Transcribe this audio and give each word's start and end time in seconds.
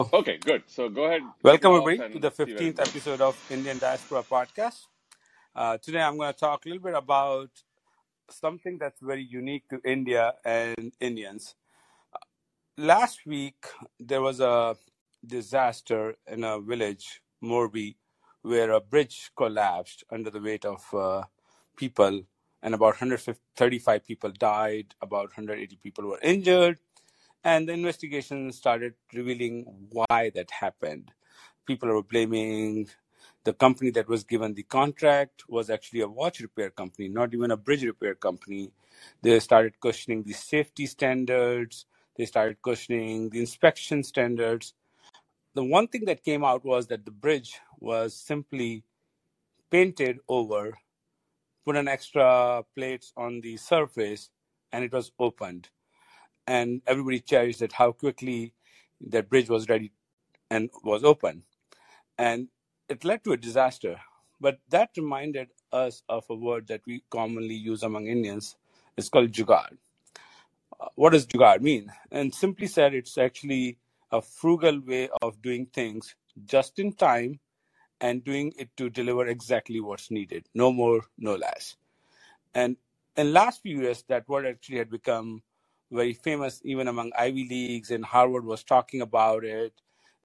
Okay, 0.00 0.38
good. 0.38 0.62
So 0.68 0.88
go 0.88 1.06
ahead, 1.06 1.22
Welcome, 1.42 1.72
everybody, 1.72 2.12
to 2.12 2.20
the 2.20 2.30
see 2.30 2.44
where 2.44 2.62
it 2.62 2.76
15th 2.76 2.88
episode 2.88 3.20
of 3.20 3.36
Indian 3.50 3.78
Diaspora 3.78 4.22
Podcast. 4.22 4.86
Uh, 5.56 5.76
today, 5.78 5.98
I'm 5.98 6.16
going 6.16 6.32
to 6.32 6.38
talk 6.38 6.64
a 6.64 6.68
little 6.68 6.84
bit 6.84 6.94
about 6.94 7.50
something 8.30 8.78
that's 8.78 9.00
very 9.00 9.24
unique 9.24 9.68
to 9.70 9.80
India 9.84 10.34
and 10.44 10.92
Indians. 11.00 11.56
Last 12.76 13.26
week, 13.26 13.66
there 13.98 14.22
was 14.22 14.38
a 14.38 14.76
disaster 15.26 16.14
in 16.28 16.44
a 16.44 16.60
village, 16.60 17.20
Morbi, 17.42 17.96
where 18.42 18.70
a 18.70 18.80
bridge 18.80 19.32
collapsed 19.36 20.04
under 20.12 20.30
the 20.30 20.40
weight 20.40 20.64
of 20.64 20.94
uh, 20.94 21.24
people, 21.76 22.22
and 22.62 22.72
about 22.72 23.00
135 23.00 24.06
people 24.06 24.30
died, 24.30 24.94
about 25.02 25.36
180 25.36 25.74
people 25.82 26.06
were 26.06 26.20
injured, 26.22 26.78
and 27.44 27.68
the 27.68 27.72
investigation 27.72 28.52
started 28.52 28.94
revealing 29.12 29.64
why 29.90 30.30
that 30.34 30.50
happened. 30.50 31.12
People 31.66 31.88
were 31.90 32.02
blaming 32.02 32.88
the 33.44 33.52
company 33.52 33.90
that 33.90 34.08
was 34.08 34.24
given 34.24 34.54
the 34.54 34.62
contract 34.62 35.44
was 35.48 35.70
actually 35.70 36.00
a 36.00 36.08
watch 36.08 36.40
repair 36.40 36.70
company, 36.70 37.08
not 37.08 37.32
even 37.34 37.50
a 37.50 37.56
bridge 37.56 37.84
repair 37.84 38.14
company. 38.14 38.70
They 39.22 39.38
started 39.40 39.80
questioning 39.80 40.22
the 40.22 40.32
safety 40.32 40.86
standards. 40.86 41.86
They 42.16 42.26
started 42.26 42.60
questioning 42.62 43.30
the 43.30 43.40
inspection 43.40 44.02
standards. 44.02 44.74
The 45.54 45.64
one 45.64 45.88
thing 45.88 46.04
that 46.06 46.24
came 46.24 46.44
out 46.44 46.64
was 46.64 46.88
that 46.88 47.04
the 47.04 47.10
bridge 47.10 47.60
was 47.78 48.14
simply 48.14 48.84
painted 49.70 50.18
over, 50.28 50.78
put 51.64 51.76
an 51.76 51.88
extra 51.88 52.64
plates 52.74 53.12
on 53.16 53.40
the 53.40 53.56
surface, 53.56 54.30
and 54.72 54.84
it 54.84 54.92
was 54.92 55.12
opened. 55.18 55.68
And 56.48 56.80
everybody 56.86 57.20
cherished 57.20 57.60
that 57.60 57.74
how 57.74 57.92
quickly 57.92 58.54
that 59.02 59.28
bridge 59.28 59.50
was 59.50 59.68
ready 59.68 59.92
and 60.50 60.70
was 60.82 61.04
open. 61.04 61.42
And 62.16 62.48
it 62.88 63.04
led 63.04 63.22
to 63.24 63.32
a 63.32 63.36
disaster. 63.36 64.00
But 64.40 64.58
that 64.70 64.90
reminded 64.96 65.48
us 65.72 66.02
of 66.08 66.24
a 66.30 66.34
word 66.34 66.68
that 66.68 66.80
we 66.86 67.04
commonly 67.10 67.54
use 67.54 67.82
among 67.82 68.06
Indians. 68.06 68.56
It's 68.96 69.10
called 69.10 69.30
jugaad. 69.30 69.76
Uh, 70.80 70.88
What 70.94 71.12
does 71.12 71.26
jugaad 71.26 71.60
mean? 71.60 71.92
And 72.10 72.34
simply 72.34 72.66
said, 72.66 72.94
it's 72.94 73.18
actually 73.18 73.76
a 74.10 74.22
frugal 74.22 74.80
way 74.80 75.10
of 75.20 75.42
doing 75.42 75.66
things 75.66 76.16
just 76.46 76.78
in 76.78 76.94
time 76.94 77.40
and 78.00 78.24
doing 78.24 78.54
it 78.58 78.70
to 78.78 78.88
deliver 78.88 79.26
exactly 79.26 79.80
what's 79.80 80.10
needed. 80.10 80.48
No 80.54 80.72
more, 80.72 81.02
no 81.18 81.34
less. 81.34 81.76
And 82.54 82.76
in 83.16 83.34
last 83.34 83.62
few 83.62 83.82
years, 83.82 84.04
that 84.08 84.28
word 84.28 84.46
actually 84.46 84.78
had 84.78 84.90
become 84.90 85.42
very 85.90 86.12
famous 86.12 86.60
even 86.64 86.88
among 86.88 87.12
Ivy 87.18 87.48
Leagues, 87.48 87.90
and 87.90 88.04
Harvard 88.04 88.44
was 88.44 88.64
talking 88.64 89.00
about 89.02 89.44
it. 89.44 89.72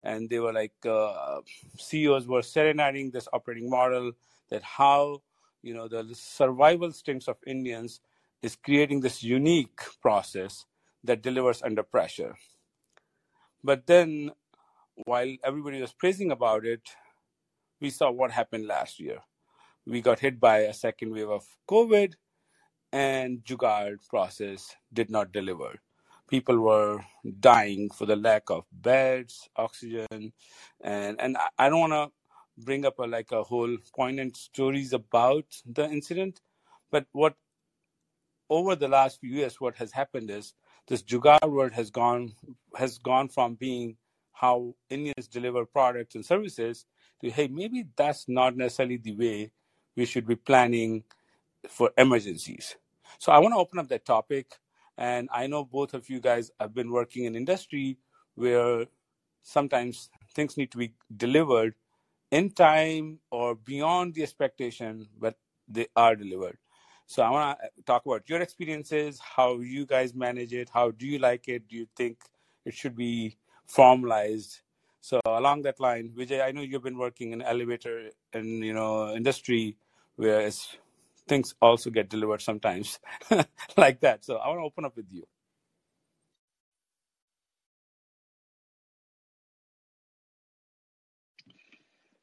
And 0.03 0.29
they 0.29 0.39
were 0.39 0.53
like, 0.53 0.73
uh, 0.85 1.41
CEOs 1.77 2.27
were 2.27 2.41
serenading 2.41 3.11
this 3.11 3.27
operating 3.33 3.69
model 3.69 4.13
that 4.49 4.63
how, 4.63 5.21
you 5.61 5.73
know, 5.73 5.87
the 5.87 6.09
survival 6.13 6.87
instincts 6.87 7.27
of 7.27 7.37
Indians 7.47 8.01
is 8.41 8.55
creating 8.57 9.01
this 9.01 9.23
unique 9.23 9.79
process 10.01 10.65
that 11.03 11.21
delivers 11.23 11.61
under 11.63 11.83
pressure. 11.83 12.35
But 13.63 13.87
then, 13.87 14.31
while 15.05 15.35
everybody 15.43 15.81
was 15.81 15.93
praising 15.93 16.31
about 16.31 16.65
it, 16.65 16.81
we 17.81 17.89
saw 17.89 18.11
what 18.11 18.31
happened 18.31 18.67
last 18.67 18.99
year. 18.99 19.19
We 19.85 20.01
got 20.01 20.19
hit 20.19 20.39
by 20.39 20.59
a 20.59 20.73
second 20.73 21.11
wave 21.13 21.29
of 21.29 21.45
COVID, 21.69 22.13
and 22.93 23.43
Jugaad 23.43 24.07
process 24.07 24.75
did 24.93 25.09
not 25.09 25.33
deliver. 25.33 25.79
People 26.29 26.59
were 26.59 26.99
dying 27.39 27.89
for 27.89 28.05
the 28.05 28.15
lack 28.15 28.49
of 28.49 28.65
beds, 28.71 29.49
oxygen, 29.57 30.31
and 30.81 31.19
and 31.19 31.37
I 31.57 31.69
don't 31.69 31.79
want 31.79 31.93
to 31.93 32.63
bring 32.63 32.85
up 32.85 32.99
a, 32.99 33.03
like 33.03 33.31
a 33.31 33.43
whole 33.43 33.75
poignant 33.95 34.37
stories 34.37 34.93
about 34.93 35.45
the 35.65 35.89
incident, 35.89 36.41
but 36.91 37.05
what 37.11 37.35
over 38.49 38.75
the 38.75 38.87
last 38.87 39.19
few 39.19 39.31
years, 39.31 39.59
what 39.59 39.75
has 39.77 39.91
happened 39.91 40.29
is 40.29 40.53
this 40.87 41.01
Jugaad 41.01 41.49
world 41.49 41.71
has 41.71 41.89
gone 41.89 42.33
has 42.77 42.99
gone 42.99 43.27
from 43.27 43.55
being 43.55 43.97
how 44.33 44.75
Indians 44.89 45.27
deliver 45.27 45.65
products 45.65 46.13
and 46.15 46.25
services 46.25 46.85
to 47.21 47.31
hey, 47.31 47.47
maybe 47.47 47.87
that's 47.95 48.29
not 48.29 48.55
necessarily 48.55 48.97
the 48.97 49.15
way 49.15 49.51
we 49.95 50.05
should 50.05 50.27
be 50.27 50.35
planning 50.35 51.03
for 51.67 51.91
emergencies. 51.97 52.75
So 53.19 53.31
I 53.31 53.39
want 53.39 53.53
to 53.53 53.59
open 53.59 53.79
up 53.79 53.87
that 53.89 54.05
topic, 54.05 54.57
and 54.97 55.29
I 55.31 55.47
know 55.47 55.63
both 55.63 55.93
of 55.93 56.09
you 56.09 56.19
guys 56.19 56.51
have 56.59 56.73
been 56.73 56.91
working 56.91 57.25
in 57.25 57.35
industry 57.35 57.97
where 58.35 58.85
sometimes 59.43 60.09
things 60.33 60.57
need 60.57 60.71
to 60.71 60.77
be 60.77 60.93
delivered 61.15 61.75
in 62.31 62.49
time 62.49 63.19
or 63.31 63.55
beyond 63.55 64.15
the 64.15 64.23
expectation, 64.23 65.07
but 65.19 65.37
they 65.67 65.87
are 65.95 66.15
delivered. 66.15 66.57
So 67.05 67.21
I 67.21 67.29
want 67.29 67.59
to 67.59 67.83
talk 67.83 68.05
about 68.05 68.27
your 68.29 68.41
experiences, 68.41 69.19
how 69.19 69.59
you 69.59 69.85
guys 69.85 70.15
manage 70.15 70.53
it, 70.53 70.69
how 70.73 70.91
do 70.91 71.05
you 71.05 71.19
like 71.19 71.47
it? 71.47 71.67
Do 71.67 71.75
you 71.75 71.87
think 71.95 72.17
it 72.65 72.73
should 72.73 72.95
be 72.95 73.37
formalized? 73.67 74.61
So 75.01 75.19
along 75.25 75.63
that 75.63 75.79
line, 75.79 76.13
Vijay, 76.17 76.43
I 76.43 76.51
know 76.51 76.61
you've 76.61 76.83
been 76.83 76.97
working 76.97 77.33
in 77.33 77.41
elevator 77.41 78.09
and 78.31 78.63
you 78.63 78.73
know 78.73 79.13
industry, 79.13 79.77
where 80.15 80.41
it's, 80.41 80.77
things 81.27 81.55
also 81.61 81.89
get 81.89 82.09
delivered 82.09 82.41
sometimes 82.41 82.99
like 83.77 84.01
that. 84.01 84.25
So 84.25 84.37
I 84.37 84.47
want 84.49 84.59
to 84.59 84.63
open 84.65 84.85
up 84.85 84.95
with 84.95 85.07
you. 85.11 85.23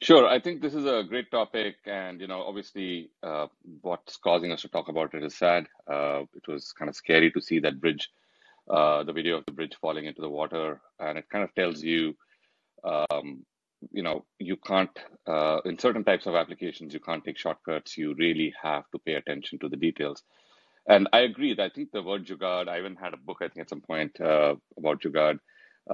Sure. 0.02 0.26
I 0.26 0.40
think 0.40 0.62
this 0.62 0.74
is 0.74 0.86
a 0.86 1.02
great 1.06 1.30
topic, 1.30 1.76
and 1.86 2.20
you 2.20 2.26
know, 2.26 2.42
obviously, 2.42 3.10
uh, 3.22 3.48
what's 3.82 4.16
causing 4.16 4.50
us 4.50 4.62
to 4.62 4.68
talk 4.68 4.88
about 4.88 5.14
it 5.14 5.22
is 5.22 5.36
sad. 5.36 5.66
Uh, 5.90 6.22
it 6.34 6.48
was 6.48 6.72
kind 6.72 6.88
of 6.88 6.96
scary 6.96 7.30
to 7.32 7.40
see 7.40 7.58
that 7.60 7.80
bridge, 7.80 8.08
uh, 8.70 9.04
the 9.04 9.12
video 9.12 9.36
of 9.38 9.44
the 9.46 9.52
bridge 9.52 9.76
falling 9.80 10.06
into 10.06 10.22
the 10.22 10.28
water, 10.30 10.80
and 11.00 11.18
it 11.18 11.28
kind 11.30 11.44
of 11.44 11.54
tells 11.54 11.82
you, 11.82 12.16
um, 12.84 13.44
you 13.90 14.02
know, 14.02 14.24
you 14.38 14.56
can't, 14.56 14.96
uh, 15.26 15.58
in 15.64 15.78
certain 15.78 16.04
types 16.04 16.26
of 16.26 16.34
applications, 16.34 16.92
you 16.92 17.00
can't 17.00 17.24
take 17.24 17.38
shortcuts. 17.38 17.96
You 17.96 18.14
really 18.14 18.54
have 18.62 18.84
to 18.92 18.98
pay 18.98 19.14
attention 19.14 19.58
to 19.60 19.68
the 19.68 19.76
details. 19.76 20.22
And 20.88 21.08
I 21.12 21.20
agree. 21.20 21.54
that 21.54 21.62
I 21.62 21.68
think 21.68 21.90
the 21.92 22.02
word 22.02 22.26
jugaad, 22.26 22.68
I 22.68 22.78
even 22.78 22.96
had 22.96 23.14
a 23.14 23.18
book, 23.18 23.38
I 23.40 23.48
think, 23.48 23.62
at 23.62 23.68
some 23.68 23.80
point 23.80 24.20
uh, 24.20 24.54
about 24.76 25.02
jugaad, 25.02 25.38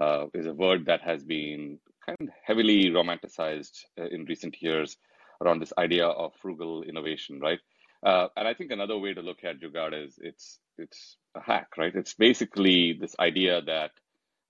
uh, 0.00 0.26
is 0.34 0.46
a 0.46 0.54
word 0.54 0.86
that 0.86 1.02
has 1.02 1.24
been 1.24 1.78
kind 2.04 2.16
of 2.20 2.28
heavily 2.44 2.90
romanticized 2.90 3.84
uh, 4.00 4.06
in 4.06 4.24
recent 4.24 4.60
years 4.62 4.96
around 5.42 5.60
this 5.60 5.72
idea 5.78 6.06
of 6.06 6.32
frugal 6.40 6.82
innovation, 6.82 7.40
right? 7.40 7.58
Uh, 8.02 8.28
and 8.36 8.46
I 8.46 8.54
think 8.54 8.70
another 8.70 8.98
way 8.98 9.14
to 9.14 9.22
look 9.22 9.42
at 9.44 9.60
jugaad 9.60 10.06
is 10.06 10.18
it's 10.20 10.58
it's 10.78 11.16
a 11.34 11.40
hack, 11.40 11.68
right? 11.76 11.94
It's 11.94 12.14
basically 12.14 12.92
this 13.00 13.16
idea 13.18 13.62
that 13.62 13.90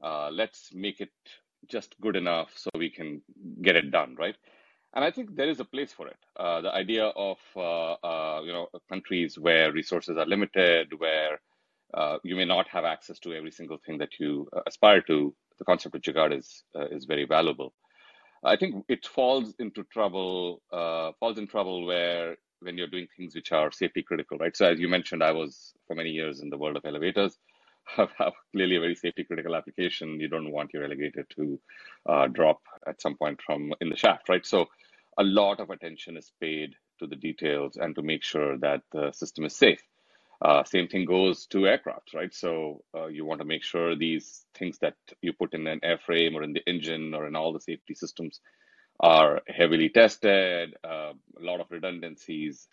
uh, 0.03 0.31
let's 0.31 0.71
make 0.75 1.01
it 1.01 1.13
just 1.69 1.97
good 2.01 2.17
enough 2.17 2.53
so 2.57 2.71
we 2.77 2.91
can 2.91 3.23
get 3.63 3.77
it 3.77 3.91
done, 3.91 4.15
right? 4.19 4.37
And 4.95 5.05
I 5.05 5.11
think 5.11 5.37
there 5.37 5.49
is 5.49 5.61
a 5.61 5.65
place 5.65 5.93
for 5.93 6.09
it. 6.09 6.17
Uh, 6.39 6.63
the 6.63 6.73
idea 6.75 7.07
of 7.09 7.39
uh, 7.55 7.93
uh, 7.95 8.41
you 8.45 8.53
know 8.53 8.69
countries 8.89 9.39
where 9.39 9.73
resources 9.73 10.17
are 10.17 10.27
limited, 10.27 10.93
where 10.99 11.41
uh, 11.93 12.19
you 12.25 12.37
may 12.37 12.47
not 12.47 12.67
have 12.69 12.85
access 12.85 13.19
to 13.21 13.35
every 13.35 13.51
single 13.51 13.79
thing 13.85 13.99
that 13.99 14.19
you 14.19 14.49
uh, 14.57 14.61
aspire 14.67 15.03
to. 15.03 15.35
The 15.59 15.65
concept 15.65 15.95
of 15.95 16.03
Jugaad 16.03 16.37
is 16.37 16.65
is 16.91 17.05
very 17.05 17.25
valuable. 17.27 17.75
I 18.45 18.57
think 18.57 18.85
it 18.89 19.07
falls 19.07 19.55
into 19.59 19.83
trouble, 19.85 20.63
falls 20.71 21.39
in 21.39 21.47
trouble 21.47 21.87
where 21.87 22.37
when 22.61 22.77
you're 22.79 22.87
doing 22.87 23.07
things 23.17 23.35
which 23.35 23.53
are 23.53 23.71
safety 23.73 24.03
critical, 24.03 24.39
right? 24.39 24.57
So 24.57 24.67
as 24.67 24.79
you 24.79 24.89
mentioned, 24.89 25.23
I 25.23 25.33
was 25.33 25.73
for 25.87 25.95
many 25.95 26.11
years 26.11 26.41
in 26.41 26.51
the 26.51 26.59
world 26.59 26.77
of 26.77 26.85
elevators. 26.85 27.39
Have, 27.89 28.11
have 28.19 28.33
clearly 28.53 28.77
a 28.77 28.81
very 28.81 28.95
safety 28.95 29.25
critical 29.25 29.55
application. 29.57 30.21
You 30.21 30.29
don't 30.29 30.53
want 30.53 30.73
your 30.75 30.85
elevator 30.85 31.27
to 31.37 31.61
uh, 32.09 32.27
drop 32.29 32.61
at 32.87 33.01
some 33.01 33.17
point 33.17 33.41
from 33.45 33.73
in 33.81 33.91
the 33.91 33.97
shaft, 33.97 34.29
right? 34.29 34.45
So 34.47 34.67
a 35.19 35.25
lot 35.25 35.61
of 35.61 35.71
attention 35.71 36.17
is 36.17 36.33
paid 36.41 36.75
to 36.99 37.07
the 37.07 37.17
details 37.17 37.77
and 37.77 37.95
to 37.95 38.03
make 38.03 38.23
sure 38.23 38.59
that 38.59 38.83
the 38.93 39.13
system 39.13 39.45
is 39.45 39.57
safe. 39.57 39.81
Uh, 40.45 40.65
same 40.65 40.89
thing 40.89 41.05
goes 41.07 41.47
to 41.47 41.67
aircraft, 41.67 42.15
right? 42.15 42.35
So 42.35 42.83
uh, 42.97 43.07
you 43.07 43.25
want 43.25 43.41
to 43.41 43.47
make 43.47 43.63
sure 43.65 43.97
these 43.97 44.45
things 44.59 44.79
that 44.81 44.95
you 45.23 45.33
put 45.33 45.55
in 45.55 45.67
an 45.67 45.81
airframe 45.81 46.35
or 46.35 46.43
in 46.43 46.53
the 46.53 46.63
engine 46.67 47.15
or 47.15 47.27
in 47.27 47.37
all 47.37 47.53
the 47.53 47.61
safety 47.61 47.95
systems 47.95 48.41
are 49.01 49.43
heavily 49.49 49.89
tested, 49.91 50.75
uh, 50.85 51.13
a 51.41 51.43
lot 51.43 51.61
of 51.61 51.67
redundancies. 51.71 52.69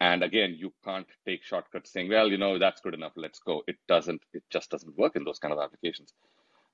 And 0.00 0.22
again, 0.22 0.54
you 0.58 0.72
can't 0.84 1.06
take 1.26 1.42
shortcuts 1.42 1.92
saying, 1.92 2.10
well, 2.10 2.30
you 2.30 2.36
know, 2.36 2.58
that's 2.58 2.80
good 2.80 2.94
enough, 2.94 3.12
let's 3.16 3.38
go. 3.38 3.62
It 3.66 3.76
doesn't, 3.88 4.22
it 4.34 4.42
just 4.50 4.70
doesn't 4.70 4.96
work 4.98 5.16
in 5.16 5.24
those 5.24 5.38
kind 5.38 5.54
of 5.54 5.60
applications. 5.60 6.12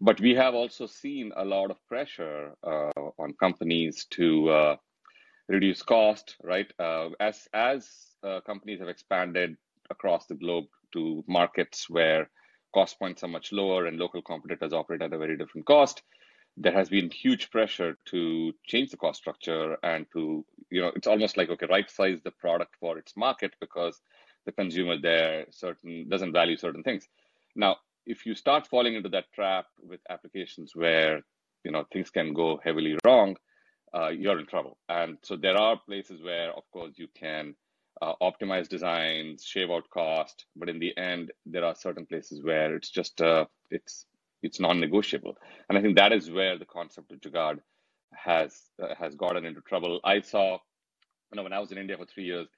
But 0.00 0.20
we 0.20 0.34
have 0.34 0.54
also 0.54 0.86
seen 0.86 1.32
a 1.36 1.44
lot 1.44 1.70
of 1.70 1.76
pressure 1.88 2.54
uh, 2.66 2.90
on 3.18 3.34
companies 3.38 4.06
to 4.10 4.50
uh, 4.50 4.76
reduce 5.48 5.82
cost, 5.82 6.36
right? 6.42 6.66
Uh, 6.78 7.10
as 7.20 7.46
as 7.54 7.88
uh, 8.24 8.40
companies 8.40 8.80
have 8.80 8.88
expanded 8.88 9.56
across 9.90 10.26
the 10.26 10.34
globe 10.34 10.64
to 10.92 11.22
markets 11.28 11.88
where 11.88 12.28
cost 12.74 12.98
points 12.98 13.22
are 13.22 13.28
much 13.28 13.52
lower 13.52 13.86
and 13.86 13.98
local 13.98 14.22
competitors 14.22 14.72
operate 14.72 15.02
at 15.02 15.12
a 15.12 15.18
very 15.18 15.36
different 15.36 15.66
cost, 15.66 16.02
there 16.56 16.72
has 16.72 16.88
been 16.88 17.10
huge 17.10 17.50
pressure 17.50 17.96
to 18.06 18.52
change 18.66 18.90
the 18.90 18.96
cost 18.96 19.18
structure 19.18 19.76
and 19.82 20.06
to, 20.12 20.44
you 20.70 20.80
know, 20.80 20.92
it's 20.94 21.06
almost 21.06 21.36
like, 21.36 21.48
okay, 21.48 21.66
right 21.68 21.90
size 21.90 22.20
the 22.24 22.30
product 22.30 22.74
for 22.78 22.98
its 22.98 23.16
market 23.16 23.54
because 23.60 24.00
the 24.44 24.52
consumer 24.52 24.96
there 25.00 25.46
certain 25.50 26.08
doesn't 26.08 26.32
value 26.32 26.56
certain 26.56 26.82
things. 26.82 27.08
Now, 27.56 27.76
if 28.06 28.26
you 28.26 28.34
start 28.34 28.66
falling 28.66 28.94
into 28.94 29.08
that 29.10 29.32
trap 29.34 29.66
with 29.78 30.00
applications 30.10 30.72
where, 30.74 31.22
you 31.64 31.70
know, 31.70 31.84
things 31.92 32.10
can 32.10 32.34
go 32.34 32.60
heavily 32.62 32.96
wrong, 33.04 33.36
uh, 33.94 34.08
you're 34.08 34.38
in 34.38 34.46
trouble. 34.46 34.78
And 34.88 35.18
so 35.22 35.36
there 35.36 35.56
are 35.56 35.78
places 35.86 36.22
where, 36.22 36.50
of 36.50 36.64
course, 36.72 36.94
you 36.96 37.08
can 37.14 37.54
uh, 38.00 38.14
optimize 38.20 38.68
designs, 38.68 39.44
shave 39.44 39.70
out 39.70 39.88
cost, 39.90 40.46
but 40.56 40.68
in 40.68 40.78
the 40.78 40.96
end, 40.96 41.30
there 41.46 41.64
are 41.64 41.74
certain 41.74 42.06
places 42.06 42.42
where 42.42 42.74
it's 42.74 42.90
just 42.90 43.20
uh, 43.20 43.44
it's 43.70 44.06
it's 44.42 44.60
non-negotiable. 44.60 45.36
And 45.68 45.78
I 45.78 45.82
think 45.82 45.96
that 45.96 46.12
is 46.12 46.30
where 46.30 46.58
the 46.58 46.64
concept 46.64 47.12
of 47.12 47.20
Jugaad 47.20 47.58
has 48.14 48.60
uh, 48.82 48.94
has 48.98 49.14
gotten 49.14 49.44
into 49.44 49.60
trouble. 49.62 50.00
I 50.04 50.20
saw, 50.20 50.52
you 50.52 51.36
know, 51.36 51.42
when 51.42 51.52
I 51.52 51.60
was 51.60 51.72
in 51.72 51.78
India 51.78 51.96
for 51.96 52.06
three 52.06 52.24
years, 52.24 52.48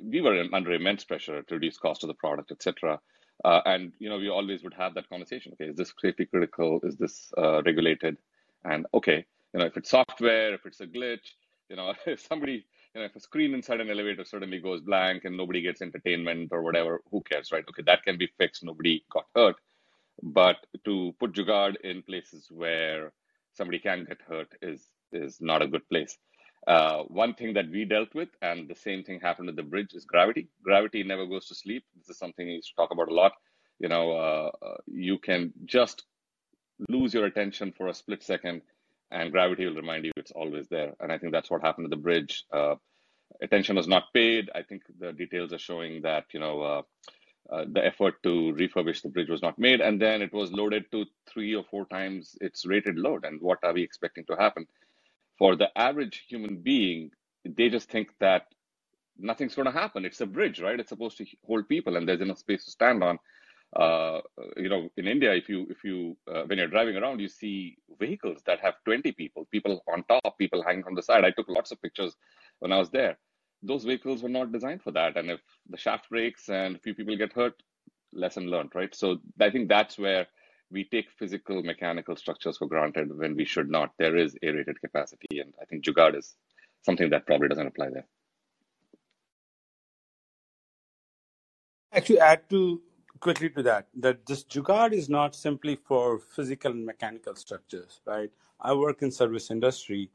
we 0.00 0.20
were 0.20 0.44
under 0.52 0.72
immense 0.72 1.04
pressure 1.04 1.42
to 1.42 1.54
reduce 1.54 1.78
cost 1.78 2.02
of 2.02 2.08
the 2.08 2.14
product, 2.14 2.50
etc. 2.50 3.00
Uh, 3.44 3.60
and 3.66 3.92
you 3.98 4.08
know, 4.08 4.18
we 4.18 4.28
always 4.28 4.62
would 4.62 4.74
have 4.74 4.94
that 4.94 5.08
conversation. 5.08 5.52
Okay, 5.52 5.70
is 5.70 5.76
this 5.76 5.92
safety 6.00 6.26
critical? 6.26 6.80
Is 6.82 6.96
this 6.96 7.32
uh, 7.38 7.62
regulated? 7.62 8.16
And 8.64 8.86
okay, 8.94 9.24
you 9.52 9.60
know, 9.60 9.66
if 9.66 9.76
it's 9.76 9.90
software, 9.90 10.54
if 10.54 10.66
it's 10.66 10.80
a 10.80 10.86
glitch, 10.86 11.34
you 11.68 11.76
know, 11.76 11.92
if 12.06 12.20
somebody, 12.26 12.64
you 12.94 13.00
know, 13.00 13.04
if 13.04 13.14
a 13.14 13.20
screen 13.20 13.54
inside 13.54 13.80
an 13.80 13.90
elevator 13.90 14.24
suddenly 14.24 14.58
goes 14.58 14.80
blank 14.80 15.24
and 15.24 15.36
nobody 15.36 15.60
gets 15.62 15.82
entertainment 15.82 16.48
or 16.52 16.62
whatever, 16.62 17.00
who 17.10 17.22
cares, 17.22 17.52
right? 17.52 17.64
Okay, 17.68 17.82
that 17.86 18.02
can 18.02 18.18
be 18.18 18.28
fixed. 18.38 18.64
Nobody 18.64 19.04
got 19.10 19.26
hurt. 19.34 19.56
But 20.22 20.56
to 20.84 21.14
put 21.20 21.32
Jugaad 21.32 21.76
in 21.82 22.02
places 22.02 22.48
where 22.50 23.12
somebody 23.52 23.78
can 23.78 24.04
get 24.04 24.20
hurt 24.22 24.48
is 24.62 24.88
is 25.12 25.38
not 25.40 25.62
a 25.62 25.68
good 25.68 25.88
place. 25.88 26.16
Uh, 26.66 27.02
one 27.04 27.34
thing 27.34 27.54
that 27.54 27.70
we 27.70 27.84
dealt 27.84 28.12
with, 28.14 28.28
and 28.42 28.68
the 28.68 28.74
same 28.74 29.04
thing 29.04 29.20
happened 29.20 29.46
with 29.46 29.56
the 29.56 29.62
bridge, 29.62 29.94
is 29.94 30.04
gravity. 30.04 30.48
Gravity 30.64 31.02
never 31.04 31.24
goes 31.26 31.46
to 31.46 31.54
sleep. 31.54 31.84
This 31.96 32.08
is 32.08 32.18
something 32.18 32.46
we 32.46 32.60
to 32.60 32.74
talk 32.76 32.90
about 32.90 33.08
a 33.08 33.14
lot. 33.14 33.32
You 33.78 33.88
know, 33.88 34.12
uh, 34.12 34.50
uh, 34.66 34.76
you 34.86 35.18
can 35.18 35.52
just 35.64 36.04
lose 36.88 37.14
your 37.14 37.26
attention 37.26 37.72
for 37.72 37.86
a 37.88 37.94
split 37.94 38.22
second, 38.22 38.62
and 39.12 39.30
gravity 39.30 39.64
will 39.66 39.76
remind 39.76 40.04
you 40.04 40.12
it's 40.16 40.32
always 40.32 40.66
there. 40.68 40.94
And 40.98 41.12
I 41.12 41.18
think 41.18 41.32
that's 41.32 41.50
what 41.50 41.62
happened 41.62 41.84
to 41.86 41.96
the 41.96 42.02
bridge. 42.02 42.44
Uh, 42.52 42.74
attention 43.40 43.76
was 43.76 43.86
not 43.86 44.12
paid. 44.12 44.50
I 44.54 44.62
think 44.62 44.82
the 44.98 45.12
details 45.12 45.52
are 45.52 45.58
showing 45.58 46.02
that 46.02 46.24
you 46.32 46.40
know 46.40 46.84
uh, 47.52 47.64
the 47.72 47.84
effort 47.84 48.22
to 48.22 48.54
refurbish 48.58 49.02
the 49.02 49.08
bridge 49.08 49.28
was 49.28 49.42
not 49.42 49.58
made, 49.58 49.80
and 49.80 50.00
then 50.00 50.22
it 50.22 50.32
was 50.32 50.52
loaded 50.52 50.90
to 50.90 51.04
three 51.28 51.54
or 51.54 51.64
four 51.64 51.86
times 51.86 52.36
its 52.40 52.66
rated 52.66 52.96
load. 52.98 53.24
And 53.24 53.40
what 53.40 53.58
are 53.62 53.72
we 53.72 53.82
expecting 53.82 54.24
to 54.26 54.36
happen? 54.36 54.66
For 55.38 55.56
the 55.56 55.68
average 55.78 56.24
human 56.28 56.56
being, 56.56 57.10
they 57.44 57.68
just 57.68 57.90
think 57.90 58.08
that 58.20 58.46
nothing's 59.18 59.54
going 59.54 59.66
to 59.66 59.72
happen. 59.72 60.04
It's 60.04 60.20
a 60.20 60.26
bridge, 60.26 60.60
right? 60.60 60.78
It's 60.78 60.88
supposed 60.88 61.18
to 61.18 61.26
hold 61.46 61.68
people, 61.68 61.96
and 61.96 62.08
there's 62.08 62.20
enough 62.20 62.38
space 62.38 62.64
to 62.64 62.70
stand 62.70 63.02
on. 63.04 63.18
Uh, 63.74 64.20
you 64.56 64.68
know, 64.68 64.88
in 64.96 65.06
India, 65.06 65.34
if 65.34 65.48
you 65.48 65.66
if 65.70 65.84
you 65.84 66.16
uh, 66.32 66.44
when 66.46 66.58
you're 66.58 66.68
driving 66.68 66.96
around, 66.96 67.20
you 67.20 67.28
see 67.28 67.76
vehicles 67.98 68.40
that 68.46 68.60
have 68.60 68.74
20 68.84 69.12
people, 69.12 69.46
people 69.50 69.82
on 69.92 70.04
top, 70.04 70.38
people 70.38 70.62
hanging 70.62 70.84
from 70.84 70.94
the 70.94 71.02
side. 71.02 71.24
I 71.24 71.30
took 71.30 71.48
lots 71.48 71.72
of 71.72 71.82
pictures 71.82 72.14
when 72.60 72.72
I 72.72 72.78
was 72.78 72.90
there 72.90 73.18
those 73.62 73.84
vehicles 73.84 74.22
were 74.22 74.28
not 74.28 74.52
designed 74.52 74.82
for 74.82 74.92
that. 74.92 75.16
And 75.16 75.30
if 75.30 75.40
the 75.68 75.76
shaft 75.76 76.08
breaks 76.08 76.48
and 76.48 76.76
a 76.76 76.78
few 76.78 76.94
people 76.94 77.16
get 77.16 77.32
hurt, 77.32 77.54
lesson 78.12 78.48
learned, 78.50 78.70
right? 78.74 78.94
So 78.94 79.18
I 79.40 79.50
think 79.50 79.68
that's 79.68 79.98
where 79.98 80.26
we 80.70 80.84
take 80.84 81.10
physical 81.18 81.62
mechanical 81.62 82.16
structures 82.16 82.58
for 82.58 82.66
granted 82.66 83.16
when 83.16 83.36
we 83.36 83.44
should 83.44 83.70
not. 83.70 83.92
There 83.98 84.16
is 84.16 84.36
aerated 84.42 84.80
capacity, 84.80 85.40
and 85.40 85.52
I 85.60 85.64
think 85.64 85.84
Jugaad 85.84 86.16
is 86.16 86.34
something 86.82 87.10
that 87.10 87.26
probably 87.26 87.48
doesn't 87.48 87.66
apply 87.66 87.90
there. 87.90 88.06
Actually, 91.92 92.20
add 92.20 92.48
to 92.50 92.82
quickly 93.20 93.48
to 93.50 93.62
that 93.62 93.86
that 93.94 94.26
this 94.26 94.44
Jugaad 94.44 94.92
is 94.92 95.08
not 95.08 95.34
simply 95.34 95.76
for 95.76 96.18
physical 96.18 96.72
and 96.72 96.84
mechanical 96.84 97.34
structures, 97.34 98.00
right? 98.04 98.30
I 98.60 98.74
work 98.74 99.02
in 99.02 99.10
service 99.10 99.50
industry, 99.50 100.10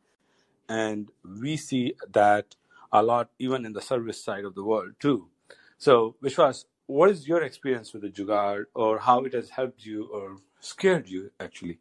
and 0.68 1.10
we 1.42 1.58
see 1.58 1.94
that 2.12 2.56
a 2.92 3.02
lot, 3.04 3.30
even 3.40 3.66
in 3.66 3.74
the 3.74 3.82
service 3.82 4.24
side 4.24 4.46
of 4.46 4.56
the 4.56 4.64
world 4.64 4.94
too. 5.00 5.30
So, 5.78 6.16
Vishwas, 6.24 6.66
what 6.88 7.10
is 7.10 7.28
your 7.28 7.42
experience 7.44 7.94
with 7.94 8.02
the 8.04 8.10
Jugaad, 8.10 8.66
or 8.76 9.00
how 9.00 9.24
it 9.26 9.34
has 9.34 9.50
helped 9.52 9.86
you 9.86 10.06
or 10.06 10.38
scared 10.60 11.10
you 11.10 11.32
actually? 11.40 11.80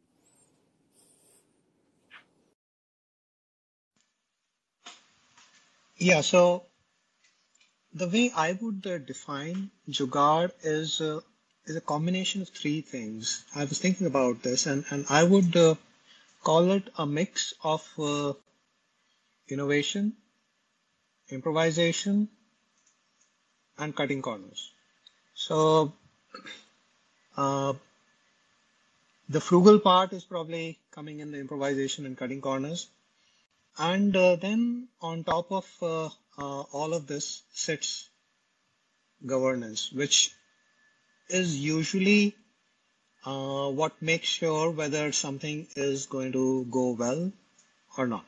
Yeah, 5.98 6.22
so 6.22 6.66
the 7.94 8.08
way 8.08 8.32
I 8.34 8.52
would 8.52 8.84
uh, 8.84 8.98
define 8.98 9.70
Jugaad 9.88 10.50
is 10.62 11.00
uh, 11.00 11.20
is 11.66 11.76
a 11.76 11.80
combination 11.80 12.42
of 12.42 12.48
three 12.48 12.80
things. 12.80 13.44
I 13.54 13.64
was 13.64 13.78
thinking 13.78 14.08
about 14.08 14.42
this, 14.42 14.66
and 14.66 14.84
and 14.90 15.06
I 15.08 15.22
would 15.22 15.56
uh, 15.56 15.76
call 16.42 16.70
it 16.72 16.88
a 16.96 17.06
mix 17.06 17.54
of 17.62 17.88
uh, 17.98 18.34
innovation, 19.48 20.16
improvisation 21.32 22.28
and 23.78 23.94
cutting 23.96 24.22
corners. 24.22 24.70
So 25.34 25.92
uh, 27.36 27.72
the 29.28 29.40
frugal 29.40 29.78
part 29.78 30.12
is 30.12 30.24
probably 30.24 30.78
coming 30.90 31.20
in 31.20 31.30
the 31.30 31.38
improvisation 31.38 32.06
and 32.06 32.16
cutting 32.16 32.40
corners. 32.40 32.88
And 33.78 34.14
uh, 34.16 34.36
then 34.36 34.88
on 35.00 35.24
top 35.24 35.50
of 35.52 35.66
uh, 35.80 36.06
uh 36.38 36.60
all 36.72 36.94
of 36.94 37.06
this 37.06 37.42
sits 37.54 38.08
governance, 39.24 39.92
which 39.92 40.32
is 41.28 41.56
usually 41.56 42.34
uh, 43.24 43.68
what 43.68 44.00
makes 44.00 44.28
sure 44.28 44.70
whether 44.70 45.12
something 45.12 45.66
is 45.76 46.06
going 46.06 46.32
to 46.32 46.64
go 46.70 46.90
well 46.92 47.32
or 47.96 48.06
not. 48.06 48.24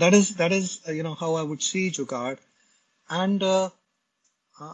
That 0.00 0.14
is 0.14 0.36
that 0.36 0.52
is 0.52 0.80
uh, 0.88 0.92
you 0.92 1.02
know 1.02 1.14
how 1.14 1.34
I 1.34 1.42
would 1.42 1.62
see 1.62 1.90
Jugaad, 1.90 2.38
and 3.10 3.42
uh, 3.42 3.70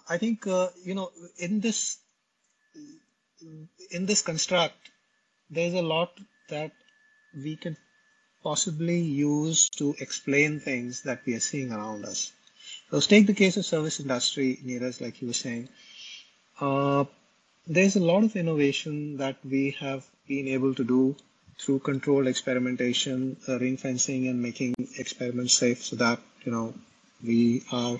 I 0.09 0.19
think 0.19 0.47
uh, 0.47 0.69
you 0.85 0.95
know 0.95 1.11
in 1.39 1.61
this 1.61 1.99
in 3.91 4.07
this 4.07 4.23
construct 4.23 4.91
there 5.51 5.67
is 5.69 5.75
a 5.75 5.83
lot 5.83 6.11
that 6.49 6.73
we 7.35 7.57
can 7.57 7.77
possibly 8.43 9.01
use 9.01 9.69
to 9.71 9.95
explain 10.01 10.61
things 10.61 11.03
that 11.03 11.23
we 11.27 11.35
are 11.35 11.41
seeing 11.41 11.73
around 11.73 12.05
us. 12.05 12.33
So 12.91 12.97
let's 12.97 13.07
take 13.07 13.27
the 13.27 13.35
case 13.35 13.57
of 13.57 13.65
service 13.67 14.01
industry, 14.01 14.59
Neeraj, 14.65 15.01
like 15.01 15.21
you 15.21 15.29
were 15.29 15.35
saying. 15.47 15.69
Uh, 16.61 17.05
there's 17.67 17.97
a 17.97 18.01
lot 18.13 18.25
of 18.25 18.37
innovation 18.37 19.19
that 19.19 19.37
we 19.45 19.71
have 19.81 20.05
been 20.29 20.49
able 20.49 20.75
to 20.75 20.85
do 20.85 21.17
through 21.59 21.79
controlled 21.81 22.27
experimentation, 22.27 23.37
uh, 23.49 23.59
ring 23.59 23.77
fencing, 23.77 24.29
and 24.29 24.43
making 24.43 24.75
experiments 24.99 25.55
safe 25.55 25.83
so 25.83 25.97
that 25.97 26.21
you 26.45 26.53
know 26.53 26.75
we 27.23 27.63
are 27.73 27.99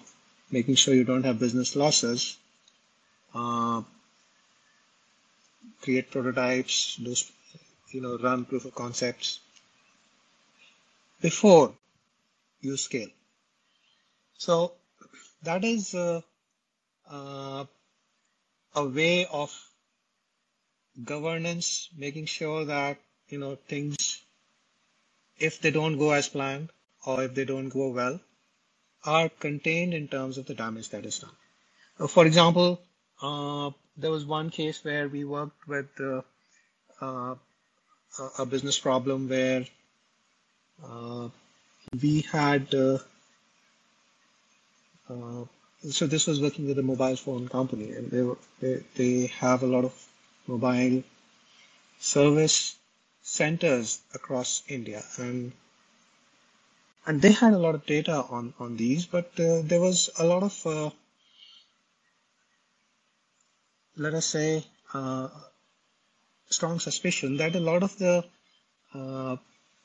making 0.51 0.75
sure 0.75 0.95
you 0.95 1.05
don't 1.05 1.25
have 1.25 1.39
business 1.39 1.77
losses. 1.77 2.37
Uh, 3.35 3.83
create 5.81 6.11
prototypes, 6.11 6.97
do 6.97 7.15
you 7.91 8.01
know 8.01 8.19
run 8.19 8.45
proof 8.45 8.65
of 8.65 8.75
concepts 8.75 9.41
before 11.21 11.73
you 12.61 12.77
scale. 12.77 13.09
So 14.39 14.73
that 15.43 15.65
is 15.65 15.95
uh, 15.95 16.21
uh, 17.11 17.65
a 18.75 18.85
way 18.85 19.27
of 19.27 19.53
governance, 21.05 21.89
making 21.97 22.27
sure 22.27 22.65
that 22.65 22.99
you 23.33 23.39
know 23.39 23.57
things 23.73 24.23
if 25.39 25.61
they 25.61 25.71
don't 25.71 25.99
go 25.99 26.11
as 26.13 26.29
planned 26.29 26.69
or 27.07 27.23
if 27.25 27.35
they 27.35 27.45
don't 27.45 27.71
go 27.71 27.89
well 27.89 28.21
are 29.05 29.29
contained 29.45 29.95
in 29.95 30.07
terms 30.07 30.39
of 30.39 30.47
the 30.47 30.55
damage 30.55 30.91
that 30.91 31.05
is 31.05 31.19
done. 31.19 31.37
Uh, 31.99 32.07
for 32.07 32.25
example, 32.25 32.81
uh, 33.21 33.71
there 33.97 34.13
was 34.13 34.25
one 34.25 34.51
case 34.51 34.85
where 34.85 35.09
we 35.09 35.25
worked 35.25 35.67
with 35.67 35.89
uh, 36.01 36.23
uh 37.01 37.35
a 38.39 38.47
business 38.47 38.79
problem 38.79 39.29
where 39.29 39.65
uh, 40.85 41.29
we 42.03 42.21
had 42.33 42.69
so 45.91 46.07
this 46.07 46.27
was 46.27 46.41
working 46.41 46.67
with 46.67 46.79
a 46.79 46.83
mobile 46.83 47.17
phone 47.17 47.49
company 47.49 47.91
and 47.93 48.11
they, 48.11 48.23
were, 48.23 48.39
they, 48.61 48.83
they 48.95 49.27
have 49.39 49.63
a 49.63 49.67
lot 49.67 49.85
of 49.85 50.09
mobile 50.47 51.03
service 51.99 52.77
centers 53.23 54.01
across 54.15 54.63
India, 54.69 55.03
and 55.17 55.53
and 57.07 57.23
they 57.23 57.33
had 57.33 57.53
a 57.53 57.59
lot 57.59 57.75
of 57.75 57.87
data 57.87 58.25
on 58.31 58.53
on 58.59 58.77
these, 58.77 59.07
but 59.07 59.31
uh, 59.39 59.63
there 59.63 59.81
was 59.81 60.11
a 60.19 60.25
lot 60.25 60.43
of 60.43 60.67
uh, 60.67 60.91
let 63.97 64.15
us 64.15 64.27
say 64.27 64.65
uh, 64.95 65.29
strong 66.51 66.81
suspicion 66.81 67.37
that 67.37 67.57
a 67.57 67.61
lot 67.61 67.83
of 67.83 67.97
the 67.99 68.25
uh, 68.95 69.37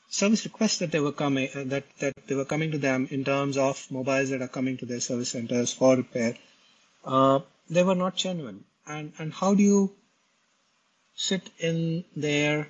service 0.08 0.44
requests 0.44 0.78
that 0.78 0.90
they 0.90 1.00
were 1.00 1.12
coming 1.12 1.48
uh, 1.54 1.64
that 1.66 1.84
that 1.98 2.14
they 2.26 2.34
were 2.34 2.44
coming 2.44 2.72
to 2.72 2.78
them 2.78 3.06
in 3.10 3.24
terms 3.24 3.56
of 3.56 3.86
mobiles 3.90 4.30
that 4.30 4.42
are 4.42 4.48
coming 4.48 4.76
to 4.76 4.86
their 4.86 5.00
service 5.00 5.30
centers 5.30 5.72
for 5.72 5.96
repair, 5.96 6.34
uh, 7.04 7.38
they 7.70 7.82
were 7.82 7.94
not 7.94 8.16
genuine. 8.16 8.64
And 8.86 9.12
and 9.18 9.32
how 9.32 9.54
do 9.54 9.62
you 9.62 9.92
sit 11.14 11.50
in 11.58 12.04
their 12.16 12.68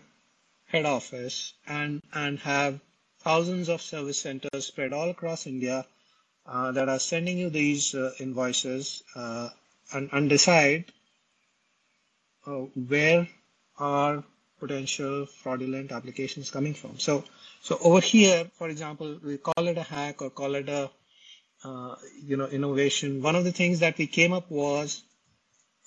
head 0.68 0.86
office 0.86 1.54
and 1.66 2.02
and 2.12 2.38
have 2.40 2.80
thousands 3.20 3.68
of 3.68 3.82
service 3.82 4.20
centers 4.20 4.66
spread 4.66 4.92
all 4.92 5.10
across 5.10 5.46
India 5.46 5.84
uh, 6.46 6.72
that 6.72 6.88
are 6.88 6.98
sending 6.98 7.38
you 7.38 7.50
these 7.50 7.94
uh, 7.94 8.12
invoices 8.20 9.02
uh, 9.14 9.48
and, 9.92 10.08
and 10.12 10.28
decide 10.30 10.84
uh, 12.46 12.60
where 12.92 13.28
are 13.78 14.24
potential 14.58 15.26
fraudulent 15.26 15.92
applications 15.92 16.50
coming 16.50 16.74
from. 16.74 16.98
So, 16.98 17.24
so 17.62 17.78
over 17.82 18.00
here, 18.00 18.50
for 18.54 18.68
example, 18.68 19.18
we 19.22 19.36
call 19.36 19.68
it 19.68 19.78
a 19.78 19.82
hack 19.82 20.22
or 20.22 20.30
call 20.30 20.54
it 20.54 20.68
a 20.68 20.90
uh, 21.64 21.96
you 22.24 22.36
know 22.36 22.46
innovation. 22.46 23.22
One 23.22 23.36
of 23.36 23.44
the 23.44 23.52
things 23.52 23.80
that 23.80 23.98
we 23.98 24.06
came 24.06 24.32
up 24.32 24.50
was 24.50 25.02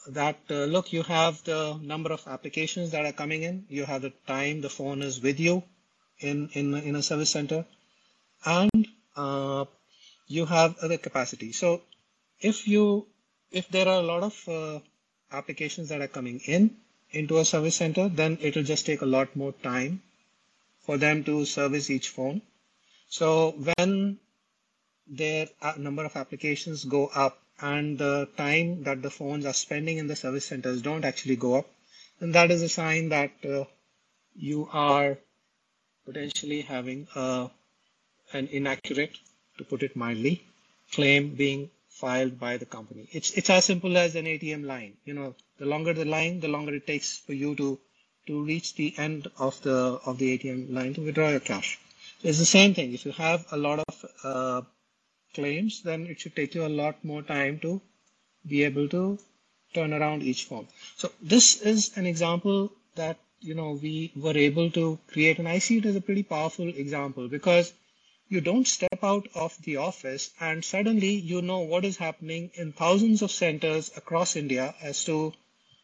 that 0.07 0.39
uh, 0.49 0.65
look, 0.65 0.91
you 0.93 1.03
have 1.03 1.43
the 1.43 1.77
number 1.81 2.11
of 2.11 2.27
applications 2.27 2.91
that 2.91 3.05
are 3.05 3.11
coming 3.11 3.43
in. 3.43 3.65
You 3.69 3.85
have 3.85 4.01
the 4.01 4.13
time 4.27 4.61
the 4.61 4.69
phone 4.69 5.01
is 5.01 5.21
with 5.21 5.39
you 5.39 5.63
in 6.19 6.49
in 6.53 6.73
in 6.75 6.95
a 6.95 7.03
service 7.03 7.29
center, 7.29 7.65
and 8.45 8.87
uh, 9.15 9.65
you 10.27 10.45
have 10.45 10.77
other 10.79 10.97
capacity. 10.97 11.51
So 11.51 11.81
if 12.39 12.67
you 12.67 13.05
if 13.51 13.67
there 13.69 13.87
are 13.87 13.99
a 13.99 14.07
lot 14.13 14.23
of 14.23 14.49
uh, 14.49 14.79
applications 15.31 15.89
that 15.89 16.01
are 16.01 16.07
coming 16.07 16.39
in 16.45 16.77
into 17.11 17.37
a 17.37 17.45
service 17.45 17.75
center, 17.75 18.07
then 18.09 18.37
it 18.41 18.55
will 18.55 18.63
just 18.63 18.85
take 18.85 19.01
a 19.01 19.05
lot 19.05 19.35
more 19.35 19.51
time 19.51 20.01
for 20.85 20.97
them 20.97 21.23
to 21.25 21.45
service 21.45 21.89
each 21.89 22.09
phone. 22.09 22.41
So 23.09 23.51
when 23.51 24.17
their 25.07 25.47
uh, 25.61 25.73
number 25.77 26.05
of 26.05 26.15
applications 26.15 26.85
go 26.85 27.07
up 27.07 27.37
and 27.61 27.97
the 27.97 28.27
time 28.37 28.83
that 28.83 29.01
the 29.01 29.11
phones 29.11 29.45
are 29.45 29.53
spending 29.53 29.97
in 29.97 30.07
the 30.07 30.15
service 30.15 30.45
centers 30.45 30.81
don't 30.81 31.05
actually 31.05 31.35
go 31.35 31.55
up, 31.55 31.67
then 32.19 32.31
that 32.31 32.51
is 32.51 32.61
a 32.61 32.69
sign 32.69 33.09
that 33.09 33.31
uh, 33.45 33.65
you 34.35 34.67
are 34.71 35.17
potentially 36.05 36.61
having 36.61 37.07
a, 37.15 37.19
uh, 37.19 37.47
an 38.33 38.47
inaccurate, 38.47 39.17
to 39.57 39.63
put 39.63 39.83
it 39.83 39.95
mildly, 39.95 40.41
claim 40.91 41.35
being 41.35 41.69
filed 41.89 42.39
by 42.39 42.57
the 42.57 42.65
company. 42.65 43.07
It's 43.11 43.31
it's 43.31 43.49
as 43.49 43.65
simple 43.65 43.97
as 43.97 44.15
an 44.15 44.25
ATM 44.25 44.65
line. 44.65 44.93
You 45.05 45.13
know, 45.13 45.35
the 45.59 45.65
longer 45.65 45.93
the 45.93 46.05
line, 46.05 46.39
the 46.39 46.47
longer 46.47 46.73
it 46.75 46.87
takes 46.87 47.17
for 47.17 47.33
you 47.33 47.55
to 47.55 47.79
to 48.27 48.43
reach 48.43 48.75
the 48.75 48.93
end 48.97 49.27
of 49.37 49.61
the 49.61 49.77
of 50.05 50.17
the 50.17 50.37
ATM 50.37 50.73
line 50.73 50.93
to 50.95 51.01
withdraw 51.01 51.29
your 51.29 51.39
cash. 51.41 51.77
It's 52.23 52.39
the 52.39 52.45
same 52.45 52.73
thing. 52.73 52.93
If 52.93 53.05
you 53.05 53.11
have 53.13 53.45
a 53.51 53.57
lot 53.57 53.79
of 53.87 54.05
uh, 54.23 54.61
claims, 55.33 55.81
then 55.83 56.07
it 56.07 56.19
should 56.19 56.35
take 56.35 56.55
you 56.55 56.65
a 56.65 56.75
lot 56.81 57.03
more 57.03 57.21
time 57.21 57.59
to 57.59 57.81
be 58.47 58.63
able 58.63 58.87
to 58.89 59.19
turn 59.73 59.93
around 59.93 60.23
each 60.23 60.45
form. 60.45 60.67
So 60.97 61.11
this 61.21 61.61
is 61.61 61.97
an 61.97 62.05
example 62.05 62.71
that 62.95 63.17
you 63.39 63.55
know 63.55 63.79
we 63.81 64.11
were 64.15 64.37
able 64.37 64.69
to 64.71 64.99
create, 65.07 65.39
and 65.39 65.47
I 65.47 65.59
see 65.59 65.77
it 65.77 65.85
as 65.85 65.95
a 65.95 66.01
pretty 66.01 66.23
powerful 66.23 66.67
example 66.67 67.27
because 67.27 67.73
you 68.29 68.41
don't 68.41 68.67
step 68.67 69.03
out 69.03 69.27
of 69.35 69.57
the 69.63 69.77
office 69.77 70.31
and 70.39 70.63
suddenly 70.63 71.13
you 71.13 71.41
know 71.41 71.59
what 71.59 71.83
is 71.83 71.97
happening 71.97 72.49
in 72.53 72.71
thousands 72.71 73.21
of 73.21 73.31
centers 73.31 73.91
across 73.97 74.35
India 74.35 74.73
as 74.81 75.03
to 75.05 75.33